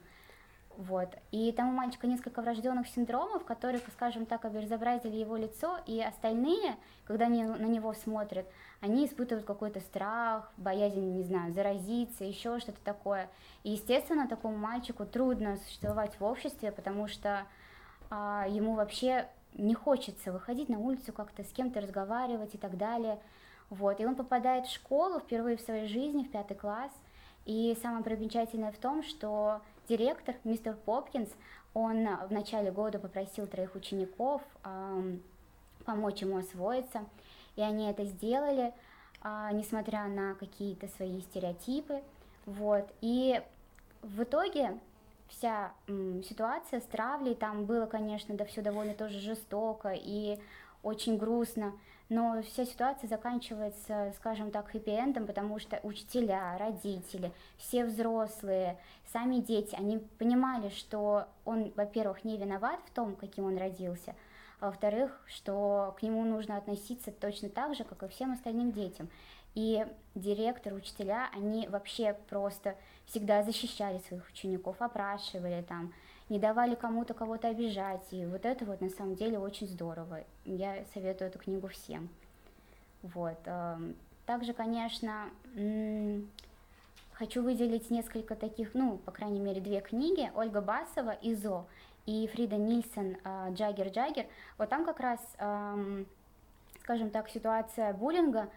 Вот. 0.77 1.09
И 1.31 1.51
там 1.53 1.69
у 1.69 1.71
мальчика 1.71 2.05
несколько 2.05 2.41
врожденных 2.41 2.87
синдромов, 2.87 3.45
которые, 3.45 3.81
скажем 3.93 4.25
так, 4.25 4.43
обезобразили 4.43 5.15
его 5.15 5.37
лицо, 5.37 5.77
и 5.85 6.01
остальные, 6.01 6.75
когда 7.05 7.25
они 7.25 7.43
на 7.43 7.65
него 7.65 7.93
смотрят, 7.93 8.45
они 8.81 9.05
испытывают 9.05 9.45
какой-то 9.45 9.79
страх, 9.79 10.51
боязнь, 10.57 10.99
не 10.99 11.23
знаю, 11.23 11.53
заразиться, 11.53 12.25
еще 12.25 12.59
что-то 12.59 12.79
такое. 12.83 13.29
И, 13.63 13.71
естественно, 13.71 14.27
такому 14.27 14.57
мальчику 14.57 15.05
трудно 15.05 15.57
существовать 15.57 16.19
в 16.19 16.23
обществе, 16.25 16.71
потому 16.71 17.07
что 17.07 17.45
а, 18.09 18.45
ему 18.49 18.75
вообще 18.75 19.29
не 19.53 19.73
хочется 19.73 20.33
выходить 20.33 20.67
на 20.67 20.79
улицу 20.79 21.13
как-то 21.13 21.43
с 21.43 21.51
кем-то 21.53 21.79
разговаривать 21.79 22.53
и 22.53 22.57
так 22.57 22.77
далее. 22.77 23.19
Вот. 23.69 24.01
И 24.01 24.05
он 24.05 24.15
попадает 24.15 24.65
в 24.67 24.73
школу 24.73 25.19
впервые 25.19 25.55
в 25.55 25.61
своей 25.61 25.87
жизни, 25.87 26.23
в 26.23 26.31
пятый 26.31 26.55
класс. 26.55 26.91
И 27.45 27.77
самое 27.81 28.03
примечательное 28.03 28.71
в 28.71 28.77
том, 28.77 29.03
что 29.03 29.61
директор, 29.87 30.35
мистер 30.43 30.75
Попкинс, 30.85 31.29
он 31.73 32.07
в 32.27 32.31
начале 32.31 32.71
года 32.71 32.99
попросил 32.99 33.47
троих 33.47 33.75
учеников 33.75 34.41
э, 34.63 35.17
помочь 35.85 36.21
ему 36.21 36.37
освоиться, 36.37 37.05
и 37.55 37.61
они 37.61 37.89
это 37.89 38.05
сделали, 38.05 38.73
э, 39.23 39.49
несмотря 39.53 40.07
на 40.07 40.35
какие-то 40.35 40.87
свои 40.89 41.21
стереотипы, 41.21 42.01
вот, 42.45 42.87
и 43.01 43.41
в 44.01 44.23
итоге 44.23 44.79
вся 45.27 45.73
м, 45.87 46.23
ситуация 46.23 46.79
с 46.79 46.83
травлей, 46.83 47.35
там 47.35 47.65
было, 47.65 47.85
конечно, 47.85 48.35
да 48.35 48.45
все 48.45 48.61
довольно 48.61 48.93
тоже 48.93 49.19
жестоко 49.19 49.93
и 49.93 50.39
очень 50.83 51.17
грустно, 51.17 51.73
но 52.09 52.41
вся 52.43 52.65
ситуация 52.65 53.07
заканчивается, 53.07 54.13
скажем 54.17 54.51
так, 54.51 54.73
хэппи-эндом, 54.73 55.25
потому 55.25 55.59
что 55.59 55.79
учителя, 55.83 56.57
родители, 56.57 57.31
все 57.57 57.85
взрослые, 57.85 58.77
сами 59.11 59.37
дети, 59.37 59.75
они 59.75 59.97
понимали, 60.19 60.69
что 60.69 61.27
он, 61.45 61.71
во-первых, 61.75 62.23
не 62.23 62.37
виноват 62.37 62.79
в 62.85 62.91
том, 62.91 63.15
каким 63.15 63.45
он 63.45 63.57
родился, 63.57 64.15
а 64.59 64.67
во-вторых, 64.67 65.19
что 65.25 65.95
к 65.99 66.03
нему 66.03 66.23
нужно 66.23 66.57
относиться 66.57 67.11
точно 67.11 67.49
так 67.49 67.75
же, 67.75 67.83
как 67.83 68.03
и 68.03 68.07
всем 68.07 68.31
остальным 68.33 68.71
детям. 68.71 69.09
И 69.55 69.85
директор, 70.15 70.73
учителя, 70.73 71.29
они 71.33 71.67
вообще 71.69 72.15
просто 72.29 72.75
всегда 73.05 73.41
защищали 73.41 73.99
своих 73.99 74.27
учеников, 74.27 74.81
опрашивали 74.81 75.63
там, 75.67 75.93
не 76.29 76.39
давали 76.39 76.75
кому-то 76.75 77.13
кого-то 77.13 77.47
обижать. 77.47 78.05
И 78.11 78.25
вот 78.25 78.45
это 78.45 78.65
вот 78.65 78.81
на 78.81 78.89
самом 78.89 79.15
деле 79.15 79.39
очень 79.39 79.67
здорово. 79.67 80.23
Я 80.45 80.83
советую 80.93 81.29
эту 81.29 81.39
книгу 81.39 81.67
всем. 81.67 82.09
Вот. 83.03 83.37
Эм, 83.45 83.95
также, 84.25 84.53
конечно, 84.53 85.29
хочу 87.13 87.43
выделить 87.43 87.91
несколько 87.91 88.35
таких, 88.35 88.73
ну, 88.73 88.97
по 88.97 89.11
крайней 89.11 89.39
мере, 89.39 89.61
две 89.61 89.81
книги. 89.81 90.31
Ольга 90.35 90.61
Басова 90.61 91.11
«Изо» 91.21 91.65
и 92.05 92.27
Фрида 92.27 92.57
Нильсон 92.57 93.17
э, 93.23 93.53
«Джаггер 93.53 93.89
Джаггер». 93.89 94.25
Вот 94.57 94.69
там 94.69 94.85
как 94.85 94.99
раз, 94.99 95.19
эм, 95.37 96.07
скажем 96.81 97.11
так, 97.11 97.29
ситуация 97.29 97.93
буллинга, 97.93 98.49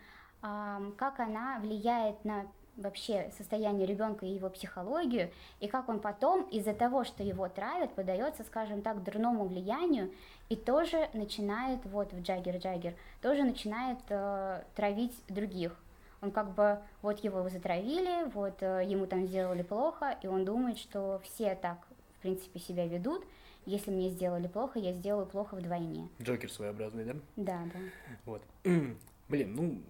эм, 0.43 0.93
как 0.97 1.21
она 1.21 1.59
влияет 1.61 2.25
на 2.25 2.47
вообще 2.79 3.31
состояние 3.37 3.87
ребенка 3.87 4.25
и 4.25 4.31
его 4.31 4.49
психологию, 4.49 5.31
и 5.61 5.69
как 5.69 5.89
он 5.89 6.01
потом 6.01 6.45
из-за 6.45 6.73
того, 6.73 7.05
что 7.05 7.23
его 7.23 7.49
травят, 7.49 7.93
подается, 7.95 8.45
скажем 8.45 8.83
так, 8.83 9.03
дурному 9.03 9.47
влиянию, 9.47 10.11
и 10.49 10.57
тоже 10.57 11.09
начинает, 11.13 11.85
вот 11.85 12.13
в 12.13 12.21
Джаггер-Джаггер, 12.21 12.95
тоже 13.21 13.43
начинает 13.43 13.99
э, 14.09 14.63
травить 14.75 15.15
других. 15.29 15.77
Он 16.21 16.31
как 16.31 16.55
бы, 16.55 16.79
вот 17.03 17.23
его 17.23 17.49
затравили, 17.49 18.31
вот 18.33 18.63
э, 18.63 18.85
ему 18.87 19.07
там 19.07 19.27
сделали 19.27 19.63
плохо, 19.63 20.17
и 20.23 20.27
он 20.27 20.45
думает, 20.45 20.79
что 20.79 21.21
все 21.25 21.55
так, 21.55 21.79
в 22.19 22.23
принципе, 22.23 22.59
себя 22.59 22.87
ведут, 22.87 23.25
если 23.67 23.91
мне 23.91 24.09
сделали 24.09 24.49
плохо, 24.49 24.79
я 24.79 24.93
сделаю 24.93 25.27
плохо 25.27 25.55
вдвойне. 25.55 26.09
Джокер 26.23 26.51
своеобразный, 26.51 27.05
да? 27.05 27.17
Да, 27.37 27.63
да. 27.75 27.81
Вот. 28.25 28.43
Блин, 29.29 29.55
ну, 29.55 29.83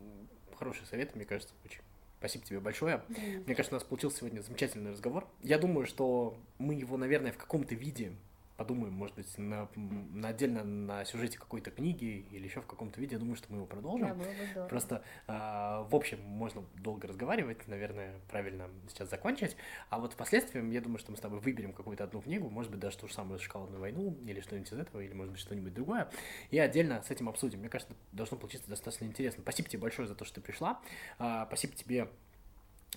хороший 0.57 0.85
совет, 0.87 1.15
мне 1.15 1.25
кажется, 1.25 1.55
очень. 1.65 1.81
Спасибо 2.19 2.45
тебе 2.45 2.61
большое. 2.61 3.03
Да. 3.09 3.21
Мне 3.47 3.55
кажется, 3.55 3.75
у 3.75 3.79
нас 3.79 3.85
получился 3.85 4.19
сегодня 4.19 4.41
замечательный 4.41 4.91
разговор. 4.91 5.29
Я 5.43 5.59
думаю, 5.59 5.87
что 5.87 6.37
мы 6.59 6.75
его, 6.75 6.97
наверное, 6.97 7.33
в 7.33 7.37
каком-то 7.37 7.75
виде 7.75 8.13
подумаем, 8.59 8.93
может 8.93 9.15
быть, 9.15 9.39
на, 9.39 9.69
на 9.77 10.29
отдельно 10.29 10.65
на 10.65 11.05
сюжете 11.05 11.39
какой-то 11.39 11.71
книги 11.71 12.27
или 12.33 12.45
еще 12.45 12.61
в 12.61 12.67
каком-то 12.67 13.01
виде. 13.01 13.15
Я 13.15 13.21
думаю, 13.21 13.37
что 13.37 13.47
мы 13.51 13.59
его 13.59 13.67
продолжим. 13.67 14.09
Да, 14.09 14.15
было 14.15 14.25
бы 14.25 14.47
здорово. 14.51 14.69
Просто 14.69 15.05
а, 15.29 15.85
в 15.85 15.95
общем 15.95 16.21
можно 16.23 16.65
долго 16.75 17.07
разговаривать, 17.07 17.69
наверное, 17.69 18.17
правильно 18.29 18.69
сейчас 18.89 19.11
закончить. 19.11 19.57
А 19.91 20.01
вот 20.01 20.15
впоследствии, 20.15 20.61
я 20.73 20.81
думаю, 20.81 20.99
что 20.99 21.13
мы 21.13 21.17
с 21.17 21.21
тобой 21.21 21.39
выберем 21.39 21.73
какую-то 21.73 22.03
одну 22.03 22.21
книгу, 22.21 22.51
может 22.51 22.73
быть, 22.73 22.81
даже 22.81 22.99
ту 22.99 23.07
же 23.07 23.15
самую 23.15 23.39
«Шоколадную 23.39 23.81
войну» 23.81 24.19
или 24.27 24.41
что-нибудь 24.41 24.73
из 24.73 24.77
этого, 24.77 25.01
или, 25.03 25.13
может 25.15 25.33
быть, 25.33 25.41
что-нибудь 25.41 25.73
другое, 25.73 26.11
и 26.51 26.59
отдельно 26.59 27.01
с 27.05 27.11
этим 27.13 27.29
обсудим. 27.29 27.61
Мне 27.61 27.69
кажется, 27.69 27.95
должно 28.11 28.37
получиться 28.37 28.69
достаточно 28.69 29.05
интересно. 29.05 29.43
Спасибо 29.43 29.69
тебе 29.69 29.83
большое 29.83 30.09
за 30.09 30.17
то, 30.17 30.25
что 30.25 30.35
ты 30.35 30.41
пришла. 30.41 30.81
А, 31.21 31.47
спасибо 31.47 31.75
тебе 31.77 32.09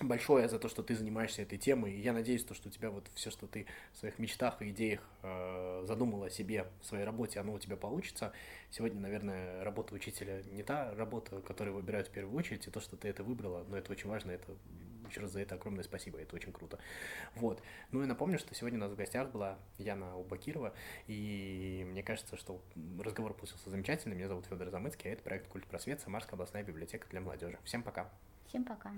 большое 0.00 0.48
за 0.48 0.58
то, 0.58 0.68
что 0.68 0.82
ты 0.82 0.94
занимаешься 0.94 1.42
этой 1.42 1.58
темой. 1.58 1.92
И 1.92 2.00
я 2.00 2.12
надеюсь, 2.12 2.44
то, 2.44 2.54
что 2.54 2.68
у 2.68 2.72
тебя 2.72 2.90
вот 2.90 3.08
все, 3.14 3.30
что 3.30 3.46
ты 3.46 3.66
в 3.92 3.98
своих 3.98 4.18
мечтах 4.18 4.60
и 4.62 4.70
идеях 4.70 5.00
э, 5.22 5.84
задумала 5.86 6.30
себе 6.30 6.66
в 6.80 6.86
своей 6.86 7.04
работе, 7.04 7.40
оно 7.40 7.52
у 7.52 7.58
тебя 7.58 7.76
получится. 7.76 8.32
Сегодня, 8.70 9.00
наверное, 9.00 9.62
работа 9.64 9.94
учителя 9.94 10.42
не 10.50 10.62
та 10.62 10.94
работа, 10.94 11.40
которую 11.42 11.76
выбирают 11.76 12.08
в 12.08 12.10
первую 12.10 12.36
очередь, 12.36 12.66
и 12.66 12.70
то, 12.70 12.80
что 12.80 12.96
ты 12.96 13.08
это 13.08 13.22
выбрала, 13.22 13.64
но 13.68 13.76
это 13.76 13.92
очень 13.92 14.08
важно, 14.08 14.30
это 14.30 14.56
еще 15.08 15.20
раз 15.20 15.32
за 15.32 15.40
это 15.40 15.56
огромное 15.56 15.84
спасибо, 15.84 16.18
это 16.18 16.34
очень 16.34 16.52
круто. 16.52 16.78
Вот. 17.34 17.62
Ну 17.90 18.02
и 18.02 18.06
напомню, 18.06 18.38
что 18.38 18.54
сегодня 18.54 18.78
у 18.78 18.82
нас 18.82 18.92
в 18.92 18.96
гостях 18.96 19.30
была 19.30 19.58
Яна 19.76 20.16
Убакирова, 20.16 20.74
и 21.06 21.86
мне 21.90 22.02
кажется, 22.02 22.36
что 22.38 22.62
разговор 22.98 23.34
получился 23.34 23.68
замечательный. 23.68 24.16
Меня 24.16 24.28
зовут 24.28 24.46
Федор 24.46 24.70
Замыцкий, 24.70 25.10
а 25.10 25.12
это 25.12 25.22
проект 25.22 25.48
«Культ 25.48 25.66
просвет», 25.66 26.00
Самарская 26.00 26.34
областная 26.34 26.62
библиотека 26.62 27.06
для 27.10 27.20
молодежи. 27.20 27.58
Всем 27.64 27.82
пока. 27.82 28.10
Всем 28.46 28.64
пока. 28.64 28.92